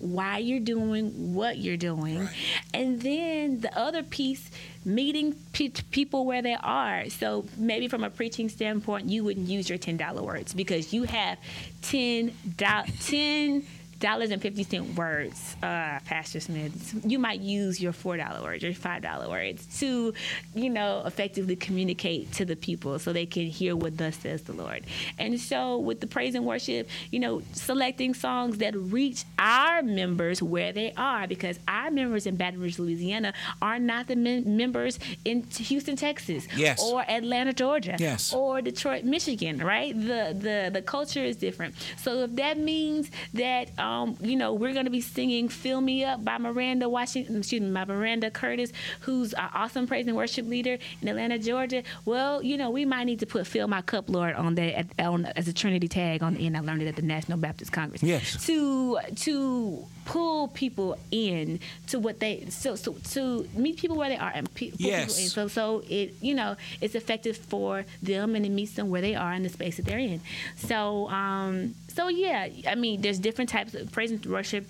[0.00, 2.34] why you're doing what you're doing, Right.
[2.74, 4.50] and then the other piece,
[4.84, 7.08] meeting pe- people where they are.
[7.10, 11.04] So maybe from a preaching standpoint, you wouldn't use your ten dollar words because you
[11.04, 11.38] have
[11.82, 13.62] ten do- ten
[14.00, 16.94] dollars and fifty cent words, uh, Pastor Smith.
[17.04, 20.14] You might use your four dollar words, your five dollar words to,
[20.54, 24.54] you know, effectively communicate to the people so they can hear what thus says the
[24.54, 24.84] Lord.
[25.18, 30.42] And so with the praise and worship, you know, selecting songs that reach our members
[30.42, 34.98] where they are, because our members in Baton Rouge, Louisiana, are not the mem- members
[35.26, 36.82] in Houston, Texas, Yes.
[36.82, 38.32] or Atlanta, Georgia, Yes.
[38.32, 39.94] or Detroit, Michigan, right?
[39.94, 41.74] The the the culture is different.
[41.98, 43.89] So if that means that um,
[44.20, 47.70] you know we're going to be singing "Fill Me Up" by Miranda Washington, excuse me,
[47.70, 51.82] by Miranda Curtis, who's an awesome praise and worship leader in Atlanta, Georgia.
[52.04, 55.26] Well, you know we might need to put "Fill My Cup, Lord" on that on,
[55.26, 56.56] as a Trinity tag on the end.
[56.56, 58.02] I learned it at the National Baptist Congress.
[58.02, 58.44] Yes.
[58.46, 63.20] To to pull people in to what they so so to
[63.64, 65.00] meet people where they are and pe- pull Yes.
[65.06, 65.28] people in.
[65.36, 66.50] So so it you know
[66.80, 69.84] it's effective for them and it meets them where they are in the space that
[69.88, 70.20] they're in.
[70.56, 74.64] So um so yeah, I mean there's different types of praise and worship.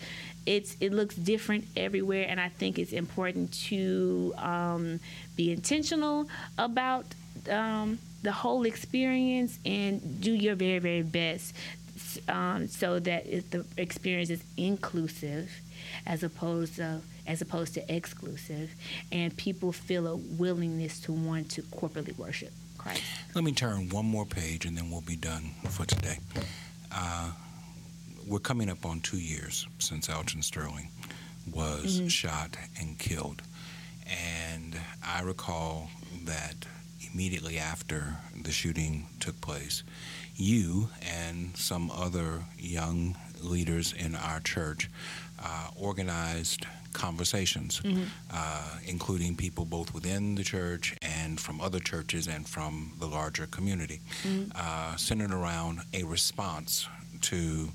[0.47, 4.85] It's it looks different everywhere, and I think it's important to um,
[5.37, 6.17] be intentional
[6.59, 7.05] about
[7.59, 11.55] um, the whole experience and do your very very best
[12.29, 15.51] um, so that it, the experience is inclusive
[16.07, 18.75] as opposed to as opposed to exclusive,
[19.13, 23.03] and people feel a willingness to want to corporately worship Christ.
[23.35, 26.19] Let me turn one more page and then we'll be done for today.
[26.91, 27.31] Uh,
[28.27, 30.89] we're coming up on two years since Alton Sterling
[31.53, 33.43] was shot and killed.
[34.07, 35.91] And I recall
[36.25, 36.67] that
[37.13, 39.83] immediately after the shooting took place,
[40.41, 44.89] you and some other young leaders in our church
[45.43, 47.81] uh, organized conversations,
[48.33, 53.47] uh, including people both within the church and from other churches and from the larger
[53.47, 54.01] community,
[54.55, 56.89] uh, centered around a response
[57.21, 57.69] to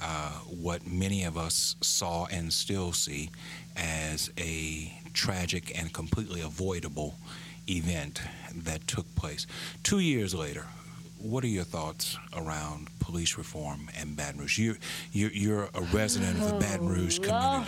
[0.00, 3.30] uh, what many of us saw and still see
[3.76, 7.16] as a tragic and completely avoidable
[7.68, 8.20] event
[8.54, 9.46] that took place.
[9.82, 10.66] Two years later,
[11.22, 14.58] what are your thoughts around police reform and Baton Rouge?
[14.58, 14.76] You're,
[15.12, 17.66] you're, you're a resident of the Baton Rouge Oh, Lord,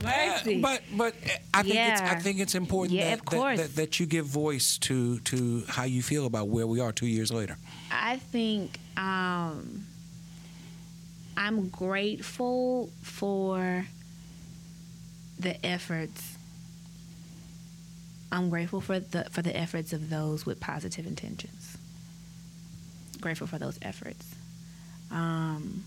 [0.00, 0.58] community.
[0.58, 3.76] Uh, but but uh, I think it's I think it's important Yeah, that, that, that
[3.76, 7.32] that you give voice to to how you feel about where we are two years
[7.32, 7.56] later.
[7.90, 9.86] I think um,
[11.36, 13.86] I'm grateful for
[15.38, 16.36] the efforts.
[18.30, 21.77] I'm grateful for the for the efforts of those with positive intentions.
[23.20, 24.34] Grateful for those efforts.
[25.10, 25.84] Um,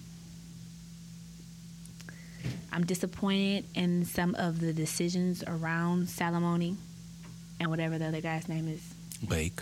[2.72, 6.76] I'm disappointed in some of the decisions around Salamoni
[7.60, 8.82] and whatever the other guy's name is.
[9.30, 9.62] Lake.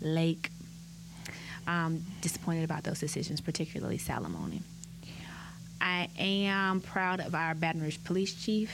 [0.00, 0.50] Lake.
[1.66, 4.60] Um, disappointed about those decisions, particularly Salamoni.
[5.80, 8.70] I am proud of our Baton Rouge police chief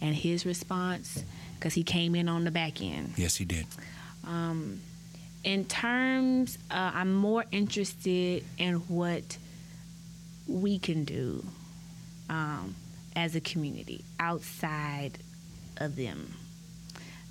[0.00, 1.22] and his response
[1.54, 3.14] because he came in on the back end.
[3.16, 3.66] Yes, he did.
[4.26, 4.80] Um,
[5.44, 9.38] in terms, uh, I'm more interested in what
[10.46, 11.44] we can do
[12.28, 12.74] um,
[13.14, 15.18] as a community outside
[15.76, 16.34] of them.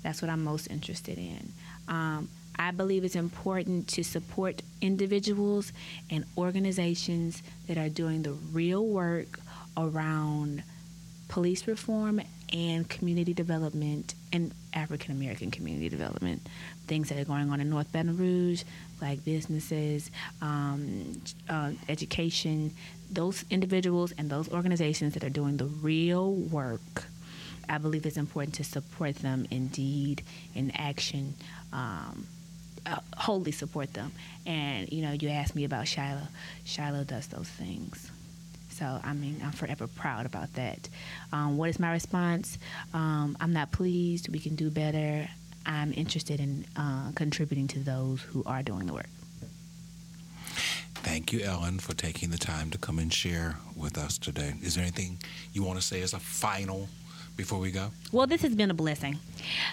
[0.02, 1.52] That's what I'm most interested in.
[1.88, 2.28] Um,
[2.58, 5.72] I believe it's important to support individuals
[6.10, 9.38] and organizations that are doing the real work
[9.76, 10.64] around
[11.28, 12.20] police reform
[12.52, 16.46] and community development and African American community development.
[16.86, 18.64] Things that are going on in North Baton Rouge,
[18.98, 22.72] black businesses, um, uh, education,
[23.10, 27.06] those individuals and those organizations that are doing the real work.
[27.68, 30.22] I believe it's important to support them in deed,
[30.54, 31.34] in action,
[31.72, 32.26] um,
[32.86, 34.12] uh, wholly support them.
[34.46, 36.28] And, you know, you asked me about Shiloh.
[36.64, 38.10] Shiloh does those things.
[38.78, 40.88] So, I mean, I'm forever proud about that.
[41.32, 42.58] Um, what is my response?
[42.94, 44.28] Um, I'm not pleased.
[44.28, 45.28] We can do better.
[45.66, 49.08] I'm interested in uh, contributing to those who are doing the work.
[50.94, 54.54] Thank you, Ellen, for taking the time to come and share with us today.
[54.62, 55.18] Is there anything
[55.52, 56.88] you want to say as a final
[57.38, 57.90] before we go?
[58.10, 59.18] Well, this has been a blessing.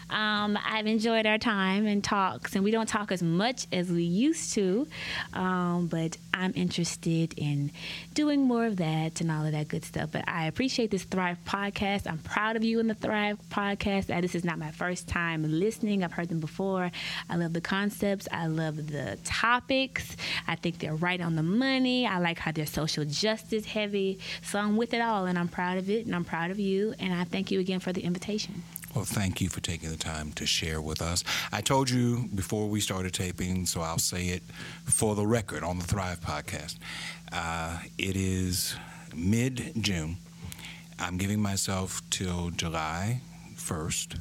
[0.09, 4.03] Um, I've enjoyed our time and talks, and we don't talk as much as we
[4.03, 4.87] used to,
[5.33, 7.71] um, but I'm interested in
[8.13, 10.11] doing more of that and all of that good stuff.
[10.11, 12.07] But I appreciate this Thrive podcast.
[12.07, 14.15] I'm proud of you in the Thrive podcast.
[14.15, 16.91] Uh, this is not my first time listening, I've heard them before.
[17.29, 20.15] I love the concepts, I love the topics.
[20.47, 22.05] I think they're right on the money.
[22.05, 24.19] I like how they're social justice heavy.
[24.43, 26.93] So I'm with it all, and I'm proud of it, and I'm proud of you,
[26.99, 28.63] and I thank you again for the invitation.
[28.95, 31.23] Well, thank you for taking the time to share with us.
[31.51, 34.43] I told you before we started taping, so I'll say it
[34.85, 36.77] for the record on the Thrive podcast.
[37.31, 38.75] Uh, it is
[39.13, 40.17] mid June.
[40.97, 43.21] I'm giving myself till July
[43.57, 44.19] 1st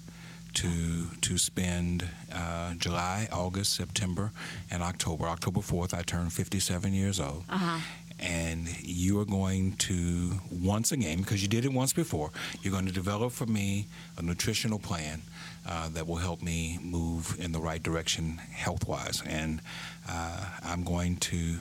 [0.55, 4.31] to to spend uh, July, August, September,
[4.71, 5.27] and October.
[5.27, 7.45] October 4th, I turn 57 years old.
[7.49, 7.79] Uh-huh.
[8.21, 12.31] And you are going to, once again, because you did it once before,
[12.63, 13.87] you're going to develop for me
[14.17, 15.23] a nutritional plan
[15.67, 19.23] uh, that will help me move in the right direction health wise.
[19.27, 19.61] And
[20.09, 21.57] uh, I'm going to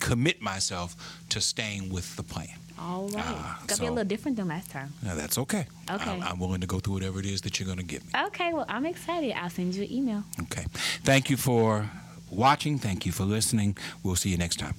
[0.00, 0.96] commit myself
[1.30, 2.48] to staying with the plan.
[2.78, 3.24] All right.
[3.26, 4.92] Uh, it's gonna be a little different than last time.
[5.02, 5.66] Now, that's okay.
[5.90, 6.10] Okay.
[6.10, 8.12] I'm, I'm willing to go through whatever it is that you're going to give me.
[8.26, 9.32] Okay, well, I'm excited.
[9.32, 10.22] I'll send you an email.
[10.42, 10.64] Okay.
[11.02, 11.90] Thank you for
[12.30, 12.78] watching.
[12.78, 13.76] Thank you for listening.
[14.04, 14.74] We'll see you next time.